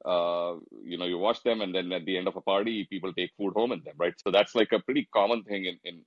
Uh, 0.04 0.54
you 0.82 0.98
know, 0.98 1.06
you 1.06 1.18
wash 1.18 1.40
them, 1.40 1.60
and 1.60 1.72
then 1.74 1.92
at 1.92 2.04
the 2.06 2.16
end 2.16 2.28
of 2.28 2.36
a 2.36 2.40
party, 2.40 2.86
people 2.90 3.12
take 3.12 3.30
food 3.36 3.52
home 3.54 3.72
in 3.72 3.82
them, 3.84 3.94
right? 3.98 4.14
So 4.24 4.32
that's 4.32 4.54
like 4.56 4.72
a 4.72 4.80
pretty 4.80 5.08
common 5.12 5.44
thing 5.44 5.66
in 5.66 5.78
in 5.84 6.04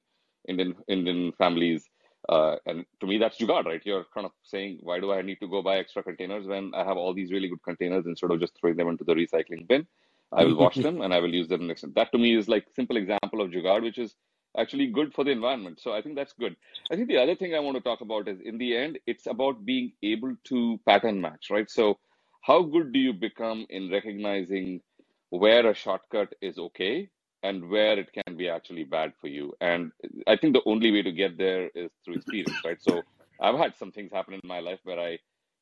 Indian 0.47 0.75
Indian 0.87 1.31
families. 1.33 1.89
Uh, 2.29 2.55
and 2.67 2.85
to 2.99 3.07
me, 3.07 3.17
that's 3.17 3.37
jugaad, 3.37 3.65
right? 3.65 3.81
You're 3.83 4.05
kind 4.13 4.25
of 4.25 4.31
saying, 4.43 4.77
why 4.81 4.99
do 4.99 5.11
I 5.11 5.23
need 5.23 5.39
to 5.39 5.47
go 5.47 5.63
buy 5.63 5.77
extra 5.77 6.03
containers 6.03 6.45
when 6.45 6.71
I 6.75 6.83
have 6.83 6.95
all 6.97 7.15
these 7.15 7.31
really 7.31 7.49
good 7.49 7.63
containers 7.63 8.05
instead 8.05 8.29
of 8.29 8.39
just 8.39 8.53
throwing 8.59 8.77
them 8.77 8.89
into 8.89 9.03
the 9.03 9.15
recycling 9.15 9.67
bin? 9.67 9.87
I 10.31 10.45
will 10.45 10.55
wash 10.55 10.75
them 10.87 11.01
and 11.01 11.13
I 11.13 11.19
will 11.19 11.33
use 11.33 11.47
them 11.47 11.67
next 11.67 11.81
time. 11.81 11.93
That 11.95 12.11
to 12.11 12.19
me 12.19 12.35
is 12.35 12.47
like 12.47 12.67
simple 12.73 12.97
example 12.97 13.41
of 13.41 13.49
jugaad, 13.49 13.81
which 13.81 13.97
is 13.97 14.15
actually 14.57 14.87
good 14.87 15.13
for 15.13 15.23
the 15.23 15.31
environment. 15.31 15.79
So 15.81 15.93
I 15.93 16.01
think 16.01 16.15
that's 16.15 16.33
good. 16.33 16.55
I 16.91 16.95
think 16.95 17.07
the 17.07 17.17
other 17.17 17.35
thing 17.35 17.55
I 17.55 17.59
want 17.59 17.77
to 17.77 17.81
talk 17.81 18.01
about 18.01 18.27
is 18.27 18.39
in 18.41 18.57
the 18.57 18.75
end, 18.75 18.99
it's 19.07 19.27
about 19.27 19.65
being 19.65 19.93
able 20.03 20.35
to 20.45 20.79
pattern 20.85 21.19
match, 21.21 21.47
right? 21.49 21.69
So 21.69 21.97
how 22.41 22.61
good 22.63 22.91
do 22.91 22.99
you 22.99 23.13
become 23.13 23.65
in 23.69 23.91
recognizing 23.91 24.81
where 25.29 25.69
a 25.69 25.73
shortcut 25.73 26.33
is 26.41 26.57
okay 26.57 27.09
and 27.43 27.69
where 27.69 27.97
it 27.97 28.11
can 28.13 28.35
be 28.37 28.49
actually 28.49 28.83
bad 28.83 29.13
for 29.19 29.27
you? 29.27 29.53
And 29.61 29.91
I 30.27 30.35
think 30.37 30.53
the 30.53 30.61
only 30.65 30.91
way 30.91 31.01
to 31.01 31.11
get 31.11 31.37
there 31.37 31.69
is 31.75 31.91
through 32.03 32.15
experience, 32.15 32.53
right? 32.63 32.81
So 32.81 33.01
I've 33.41 33.57
had 33.57 33.75
some 33.77 33.91
things 33.91 34.11
happen 34.11 34.35
in 34.35 34.41
my 34.43 34.59
life 34.59 34.79
where 34.83 34.99
I 34.99 35.17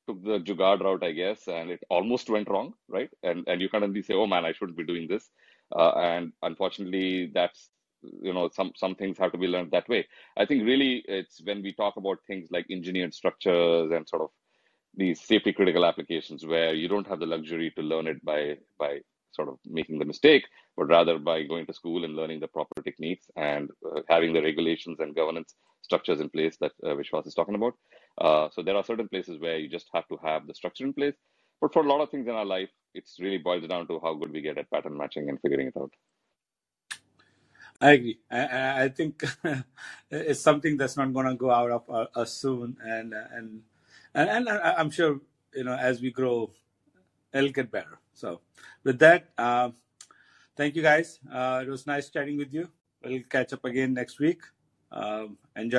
took 0.07 0.23
the 0.23 0.39
jugaad 0.39 0.81
route, 0.81 1.03
I 1.03 1.11
guess, 1.11 1.47
and 1.47 1.69
it 1.69 1.83
almost 1.89 2.29
went 2.29 2.49
wrong, 2.49 2.73
right? 2.87 3.09
And 3.23 3.47
and 3.47 3.61
you 3.61 3.69
kind 3.69 3.83
of 3.83 4.05
say, 4.05 4.13
oh 4.13 4.27
man, 4.27 4.45
I 4.45 4.53
shouldn't 4.53 4.77
be 4.77 4.85
doing 4.85 5.07
this. 5.07 5.29
Uh, 5.75 5.91
and 5.91 6.33
unfortunately, 6.41 7.31
that's 7.33 7.69
you 8.01 8.33
know 8.33 8.49
some 8.49 8.71
some 8.75 8.95
things 8.95 9.17
have 9.17 9.31
to 9.31 9.37
be 9.37 9.47
learned 9.47 9.71
that 9.71 9.89
way. 9.89 10.07
I 10.37 10.45
think 10.45 10.65
really 10.65 11.03
it's 11.07 11.41
when 11.43 11.61
we 11.61 11.73
talk 11.73 11.97
about 11.97 12.19
things 12.27 12.49
like 12.51 12.65
engineered 12.69 13.13
structures 13.13 13.91
and 13.91 14.07
sort 14.07 14.23
of 14.23 14.29
these 14.95 15.21
safety 15.21 15.53
critical 15.53 15.85
applications 15.85 16.45
where 16.45 16.73
you 16.73 16.87
don't 16.87 17.07
have 17.07 17.19
the 17.19 17.25
luxury 17.25 17.71
to 17.75 17.81
learn 17.81 18.07
it 18.07 18.23
by 18.23 18.57
by 18.77 18.99
sort 19.31 19.49
of 19.49 19.57
making 19.65 19.99
the 19.99 20.05
mistake, 20.05 20.43
but 20.77 20.87
rather 20.87 21.17
by 21.19 21.43
going 21.43 21.65
to 21.65 21.73
school 21.73 22.03
and 22.03 22.15
learning 22.15 22.39
the 22.39 22.47
proper 22.47 22.81
techniques 22.83 23.29
and 23.35 23.69
uh, 23.85 24.01
having 24.09 24.33
the 24.33 24.41
regulations 24.41 24.99
and 24.99 25.15
governance 25.15 25.55
structures 25.81 26.19
in 26.19 26.29
place 26.29 26.57
that 26.59 26.71
uh, 26.83 26.89
Vishwas 26.89 27.27
is 27.27 27.33
talking 27.33 27.55
about. 27.55 27.73
Uh, 28.19 28.49
so 28.51 28.61
there 28.61 28.75
are 28.75 28.83
certain 28.83 29.07
places 29.07 29.39
where 29.39 29.57
you 29.57 29.69
just 29.69 29.87
have 29.93 30.07
to 30.07 30.17
have 30.23 30.47
the 30.47 30.53
structure 30.53 30.85
in 30.85 30.93
place. 30.93 31.15
But 31.61 31.73
for 31.73 31.83
a 31.83 31.87
lot 31.87 32.01
of 32.01 32.09
things 32.09 32.27
in 32.27 32.35
our 32.35 32.45
life, 32.45 32.69
it's 32.93 33.17
really 33.19 33.37
boils 33.37 33.67
down 33.67 33.87
to 33.87 33.99
how 34.01 34.13
good 34.13 34.31
we 34.31 34.41
get 34.41 34.57
at 34.57 34.71
pattern 34.71 34.97
matching 34.97 35.29
and 35.29 35.39
figuring 35.41 35.67
it 35.67 35.77
out. 35.77 35.91
I 37.81 37.91
agree. 37.91 38.19
I, 38.29 38.83
I 38.83 38.89
think 38.89 39.23
it's 40.11 40.41
something 40.41 40.77
that's 40.77 40.97
not 40.97 41.13
going 41.13 41.27
to 41.27 41.35
go 41.35 41.51
out 41.51 41.71
of 41.71 41.89
uh, 41.89 42.07
us 42.19 42.33
soon, 42.33 42.75
and 42.83 43.13
and 43.13 43.61
and, 44.13 44.29
and 44.29 44.49
I'm 44.49 44.91
sure 44.91 45.21
you 45.53 45.63
know 45.63 45.75
as 45.75 46.01
we 46.01 46.11
grow, 46.11 46.51
it'll 47.33 47.51
get 47.51 47.71
better. 47.71 47.99
So 48.19 48.41
with 48.83 48.99
that, 48.99 49.29
uh, 49.37 49.69
thank 50.57 50.75
you 50.75 50.81
guys. 50.81 51.19
Uh, 51.31 51.63
it 51.65 51.69
was 51.69 51.87
nice 51.87 52.09
chatting 52.09 52.37
with 52.37 52.53
you. 52.53 52.67
We'll 53.03 53.23
catch 53.29 53.53
up 53.53 53.63
again 53.63 53.93
next 53.93 54.19
week. 54.19 54.41
Um, 54.91 55.37
enjoy. 55.55 55.77